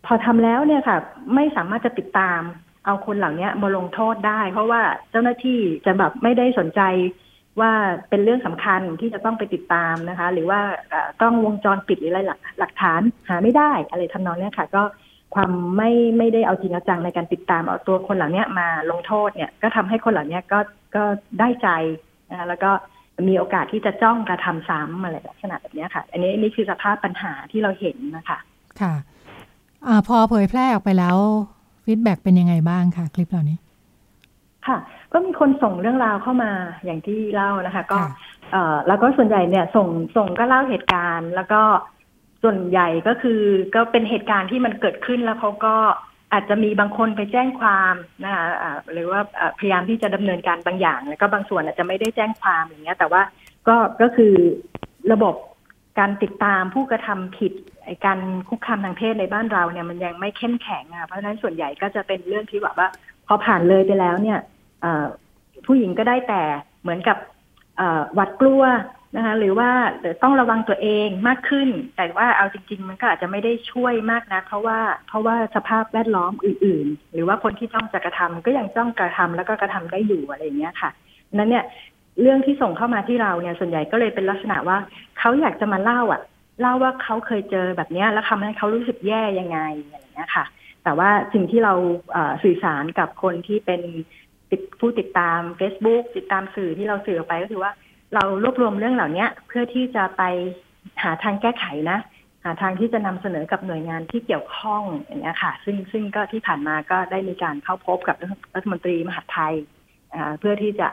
[0.07, 0.99] พอทำแล้วเนี่ยค่ะ
[1.35, 2.41] ไม่สามารถจะติดตาม
[2.87, 4.81] เอาคนเหล่านี้มาลงโทษได้ เพราะว่า
[5.11, 6.81] เจ้าหน้าที่จะแบบไม่ได้สนใจ
[7.61, 7.73] ว่า
[8.09, 10.61] เป็นเรื่องสำคัญที่จะต้องไปติดตามนะคะ หรือว่า
[11.23, 12.21] ต้องวงจรปิดหรืออะไร
[12.59, 14.83] หลักฐานหาไม่ได้อะไรทำนองนี้ค่ะ ก็
[15.35, 20.59] ความไม่ไม่ได้เอาจริงเอาจังในการติดตามเอาตัวคนเหล่านี้มาลงโทษเนี่ย ก็ทำให้คนเหล่านี้ก็
[20.97, 21.05] ก็
[21.41, 21.69] ได้ใจ
[22.31, 22.71] นะแล้วก็
[23.29, 28.39] มีโอกาสที่จะจ้องกระทำซ้ำอะไรลักษณะแบบนี้ค่ะ อันนี้นี่คือสภาพปัญหาที่เราเห็นนะคะ
[28.81, 28.95] ค่ะ
[29.89, 31.17] อพอเผยแพร่ออกไปแล้ว
[31.85, 33.57] ฟีดแบ็เป็นยังไงบ้างคะคลิปเหล่านี้
[34.67, 34.77] ค่ะ
[35.13, 36.53] ก็มีคนส่งเรื่องราวเข้ามา
[36.85, 37.99] อย่างที่เล่านะคะ ก็
[38.53, 41.63] เอ่อแล้วก็ส่วนใหญ่เนี่ยส่งส่งก็เล่าเหตุการณ์ แล้วก็
[42.43, 43.41] ส่วนใหญ่ก็คือ
[43.75, 45.75] ก็เป็นเหตุการณ์ที่มันเกิดขึ้นแล้วเขาก็
[46.33, 48.47] อาจจะมีบางคนไปแจ้งความนะคะ
[48.93, 49.21] หรือว่า
[49.59, 53.23] พยายามที่จะดำเนินการบางอย่าง แล้วก็บางส่วนอาจจะไม่ได้แจ้งความอย่างเงี้ย แต่ว่า
[53.69, 54.35] ก็ก็คือ
[55.13, 55.35] ระบบ
[55.99, 57.53] การติดตามผู้กระทำผิด
[58.05, 58.19] การ
[58.49, 62.89] คุกคามทางเพศในบ้านเราเนี่ยมันยังไม่เข้มแข็งอะเพราะฉะนั้นส่วนใหญ่ก็จะเป็นเรื่องที่แบบว่า
[63.27, 64.39] พอผ่านเลยไปแล้วเนี่ย
[65.67, 66.43] ผู้หญิงก็ได้แต่
[66.83, 67.19] เหมือนกับ
[68.15, 68.63] หวัดกลัว
[69.17, 69.71] นะคะหรือว่า
[70.23, 74.79] ต้องระวังตัวเองมากขึ้น แต่ว่าเอาจริง ๆ มันก็อาจจะไม่ได้ช่วยมากนะเพราะว่า
[75.09, 80.91] เพราะว่าสภาพแวดล้อมอื่น ๆ หรือว่าคนที่ต้องจะกระทำก็ยังต้องกระทำแล้วก็กระทำได้อยู่อะไรอย่างเงี้ยค่ะ
[81.35, 81.65] นั้นเนี่ย
[82.21, 84.79] เรื่องที่ส่งเข้ามาที่เราเนี่ยส่วนใหญ่ก็เลยเป็นลักษณะว่า
[85.19, 86.21] เขาอยากจะมาเล่าอะ
[86.61, 90.45] เล่าว่าเขาเคยเจอแบบนี้แล้วทำให้เขารู้สึกแย่ยังไงอะไรอย่างเงี้ยค่ะ
[90.85, 91.75] แต่ว่าสิ่งที่เรา
[92.45, 93.83] สื่อสารกับคนที่เป็น
[94.81, 97.73] ผู้ติดตาม Facebook ติดตามสื่อที่เราสื่อออกไปก็คือว่า
[98.15, 100.23] เรารวบรวมเรื่องเหล่านี้เพื่อที่จะไป
[101.03, 101.99] หาทางแก้ไขนะ
[102.45, 108.17] หาทางที่จะนำเสนอกับหน่วยงานที่เกี่ยวข้องอย่างนี้ยค่ะ ซึ่งซึ่งก็ที่ผ่านมาก็ได้มีการเข้าพบกับ
[108.55, 109.55] รัฐมนตรีมหาดไทย
[110.39, 110.89] เพื่อที่จะ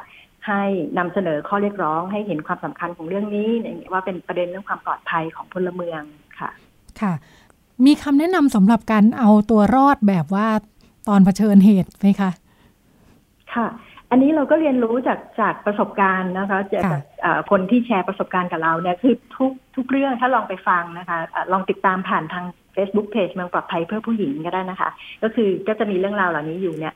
[0.47, 0.61] ให้
[0.97, 3.49] นำเสนอข้อเรียกร้องให้เห็นความสำคัญของเรื่องนี้
[3.91, 6.01] ว่าเป็นประเด็นเรื่องความปลอดภัยของพลเมือง
[6.39, 6.49] ค่ะ
[7.01, 7.13] ค่ะ
[7.85, 10.47] มีคำแนะนำสำหรับการเอาตัวรอดแบบว่า
[11.07, 12.31] ตอนเผชิญเหตุไหมคะ
[13.53, 13.67] ค่ะ
[14.09, 16.99] อันนี้เราก็เรียนรู้จากจากประสบการณ์นะคะจาก
[17.51, 21.17] คนที่แชร์ประสบการณ์กับเราเนี่ยคือทุกทุกเรื่องถ้าลองไปฟังนะคะ
[21.51, 24.89] ลองติดตามผ่านทาง Facebook Page เมืองปลอดภัยเพื่อผู้หญิงก็ได้นะคะ
[25.23, 26.93] ก็คือก็จะมีเรื่องราวเหล่านี้อยู่เนี่ย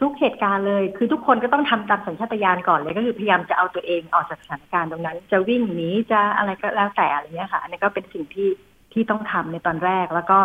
[0.00, 8.48] ทุกเหตุการณ์เลย คือทุกคนก็ต้องทำตามสัญชาตญาณก่อนเลยก็คือพยายามจะเอาตัวเองออกจากสถานการณ์ตรงนั้น จะวิ่งหนีจะอะไรก็แล้วแต่อะไรเงี้ยค่ะ อันนี้ก็เป็นสิ่งที่
[8.92, 10.38] ที่ต้องทำในตอนแรก แล้วก็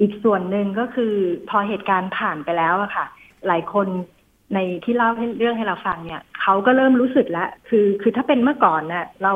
[0.00, 1.14] อีกส่วนหนึ่งก็คือ
[1.50, 3.06] พอเหตุการณ์ผ่านไปแล้วอะค่ะ
[3.46, 3.86] หลายคน
[4.54, 9.32] ในที่เล่าเรื่องให้เราฟังเนี่ยเขาก็เริ่มรู้สึกแล้วคือคือถ้าเป็นเมื่อก่อนเนะ่ยเรา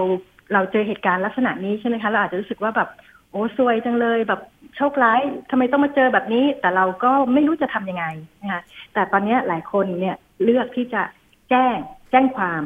[0.52, 2.88] เราเจอเหตุการณ์ลักษณะนี้ใช่ไหมคะเราอาจจะรู้สึกว่าแบบ
[3.30, 4.40] โอ้ซวยจังเลยแบบ
[4.76, 5.20] โชคร้าย
[5.50, 8.04] ทำไมต้องมาเจอแบบนี้ แต่เราก็ไม่รู้จะทํำยังไง
[8.42, 8.62] นะคะ
[8.94, 11.02] แต่ตอนนี้หลายคนเนี่ยเลือกที่จะ
[11.50, 11.76] แจ้ง
[12.10, 12.62] แจ้งความ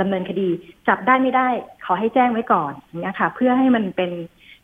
[0.00, 0.48] ดำเนินคดี
[0.88, 1.48] จับได้ไม่ได้
[1.84, 4.10] ขอให้แจ้งไว้ก่อนอย่างเงี้ยค่ะ เพื่อให้มันเป็น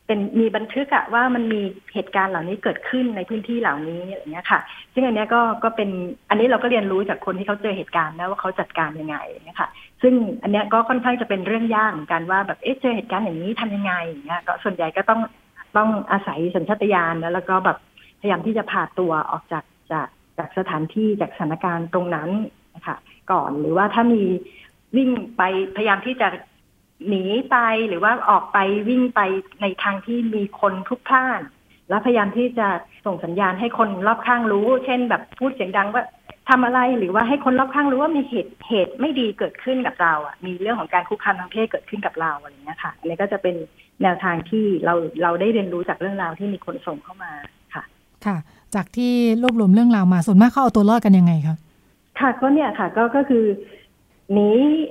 [0.08, 1.60] เป็นมีบันทึกอะว่ามันมี
[1.94, 4.60] เหตุการณ์เหล่านี้เกิดขึ้นในพื้นที่เหล่านี้อย่างเงี้ยค่ะ
[4.94, 5.90] ซึ่งอันนี้ก็ก็เป็น
[6.30, 9.68] อันนี้เราก็เรียนรู้จากคนที่เขาเจอเหตุการณ์นะว่าเขาจัดการยังไงเงี้ยค่ะ
[10.02, 15.20] ซึ่งอันนี้ก็ค่อนข้างจะเป็นเรื่องยากเหมือนกันว่าแบบเอ๊ะเจอเหตุการณ์อย่างนี้ทำยังไงอย่างเงี้ยก็ส่วนใหญ่ก็ต้อง
[15.76, 17.78] ต้องอาศัยสัญชาตญาณแล้วก็แบบ
[18.20, 22.30] พยายามที่จะพาตัวออกจากจากจากสถานที่จากสถานการณ์ตรงนั้น
[22.74, 22.96] นะคะ
[23.32, 24.22] ก่อนหรือว่าถ้ามี
[24.96, 25.42] วิ่งไป
[25.76, 26.28] พยายามที่จะ
[27.06, 27.56] หนีไป
[27.88, 29.20] หรือว่าออกไปวิ่งไป
[29.60, 31.40] ในทางที่มีคนทุกท่าน
[31.88, 32.68] แล้วพยายามที่จะ
[33.06, 36.04] ส่งสัญญาณให้คนรอบข้างรู้ เช่น แบบพูดเสียงดังว่า
[36.48, 43.56] ทำอะไรหรือว่าให้คนรอบข้างรู้ว่ามีเหตุเหตุไม่ดีเกิดขึ้นกับเราอะ มีเรื่องของการคุกคามทางเพศเกิดขึ้นกับเราอะไรเงี้ยค่ะ อันนี้ก็จะเป็น
[44.02, 47.32] แนวทางที่เราเราได้เรียนรู้จากเรื่องราวที่มีคนส่งเข้ามา
[47.74, 47.84] ค่ะ
[48.26, 48.36] ค่ะ
[48.74, 51.56] จากที่รวบรวมเรื่องราวมาส่วนมากเขาเอาตัวรอดกันยังไงคะ
[52.20, 53.44] ค่ะก็เนี่ยค่ะ ก็ก็คือ
[54.32, 54.50] หนี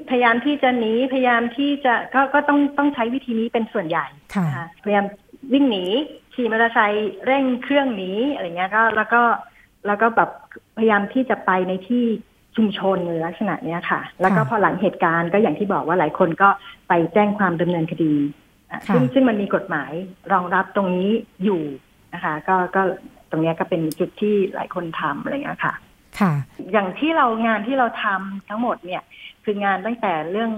[0.09, 4.47] พยายามที่จะหนีพยายามที่จะก็ก็ต้องต้องใช้วิธีนี้เป็นส่วนใหญ่ค่ะ
[4.83, 5.05] พยายาม
[5.53, 5.85] วิ่งหนี
[6.33, 9.21] ขี่มอเตอร์ไซค์เร่งเครื่องหนีอะไรเงี้ยก็แล้วก็
[9.87, 10.29] แล้วก็แบบ
[10.77, 12.03] พยายามที่จะไปในที่
[12.55, 16.49] ชุมชนในลักษณะเนี้ยค่ะ แล้วก็พอหลังเหตุการณ์ก็อย่างที่บอกว่าหลายคนก็
[16.87, 18.13] ไปแจ้งความดำเนินคดี
[18.93, 19.91] ซึ่งซึ่งมันมีกฎหมาย
[20.33, 21.09] รองรับตรงนี้
[21.43, 21.61] อยู่
[22.13, 22.81] นะคะ ก็ก็
[23.31, 25.73] ตรงนี้ก็เป็นจุดที่หลายคนทำอะไรเงี้ยค่ะ
[26.19, 26.33] ค่ะ
[26.71, 29.03] อย่างที่เรางานที่เราทำทั้งหมดเนี่ย
[29.43, 30.51] คืองานตั้งแต่เรื่อง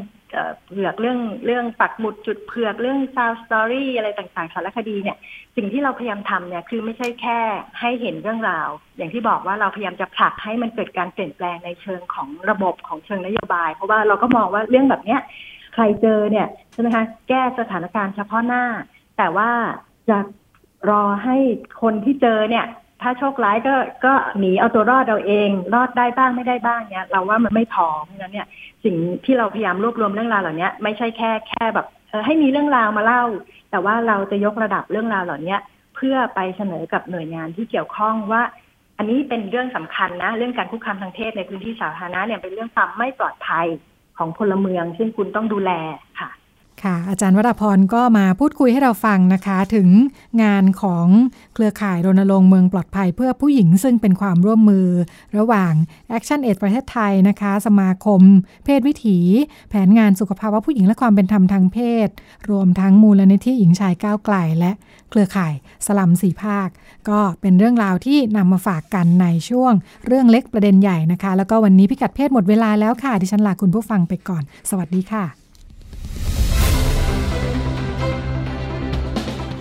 [0.67, 5.17] เผือกเรื่องเรื่องปักหมุดจุดเผือกเรื่องซาวสตอรี่อะไรต่างๆสารคดีเนี่ย
[5.55, 7.39] สิ่งที่เราพยายามทำเนี่ยคือไม่ใช่แค่
[7.79, 15.21] ให้เห็นเรื่องราว อย่างที่บอกว่าเราพยายามจะผลักให้มันเกิดการเปลี่ยนแปลงในเชิงของระบบของเชิงนโยบาย เพราะว่าเราก็มองว่าเรื่องแบบเนี้ย
[15.73, 18.63] ใครเจอเนี่ยใช่ไหมคะแก้สถานการณ์เฉพาะหน้า
[19.17, 19.49] แต่ว่า
[20.09, 20.17] จะ
[20.89, 21.37] รอให้
[21.81, 22.65] คนที่เจอเนี่ย
[23.01, 23.75] ถ้าโชคร้ายก็
[24.05, 28.47] ก็หนีเอาตัวรอดเราเอง รอดได้บ้างไม่ได้บ้างเนี่ยเราว่ามันไม่พอเพราะฉะนั้นเนี่ย
[28.83, 28.95] สิ่ง
[29.25, 31.87] ที่เราพยายามรวบรวมเรื่องราวเหล่านี้ไม่ใช่แค่แค่แบบ
[32.25, 33.23] ให้มีเรื่องราวมาเล่า
[33.71, 35.55] แต่ว่าเราจะยกระดับเรื่องราวเหล่านี้
[35.95, 38.41] เพื่อไปเสนอกับหน่วยงานที่เกี่ยวข้องว่า
[38.97, 43.67] อันนี้เป็นเรื่องสำคัญนะ เรื่องการคุกคามทางเพศในพื้นที่สาธารณะเนี่ยเป็นเรื่องความไม่ปลอดภัย
[44.17, 45.71] ของพลเมือง ซึ่งคุณต้องดูแล
[46.19, 46.29] ค่ะ
[46.83, 49.89] ค่ะ อาจารย์วราพรก็มาพูดคุยให้เราฟังนะคะ ถึง
[50.43, 51.07] งานของ
[51.53, 54.87] เครือข่ายรณรงค์เมืองปลอดภัยเพื่อผู้หญิงซึ่งเป็นความร่วมมือ
[55.37, 55.73] ระหว่าง
[56.17, 58.21] Action Aid ประเทศไทยนะคะ สมาคม
[58.65, 59.19] เพศวิถี
[59.69, 61.77] แผนงานสุขภาวะผู้หญิงและความเป็นธรรมทางเพ
[62.07, 62.09] ศ
[62.49, 64.71] รวมทั้งมูลนิธิหญิงชายก้าวไกล และ
[65.09, 65.53] เครือข่าย
[65.85, 66.67] สลัมสี่ภาค
[67.09, 69.73] ก็เป็นเรื่องราวที่นำมาฝากกันในช่วง
[70.05, 75.25] เรื่องเล็กประเด็นใหญ่นะคะ แล้วก็วันนี้พิกัดเพศหมดเวลาแล้วค่ะดิฉันลาคุณผู้ฟังไปก่อน สวัสดีค่ะ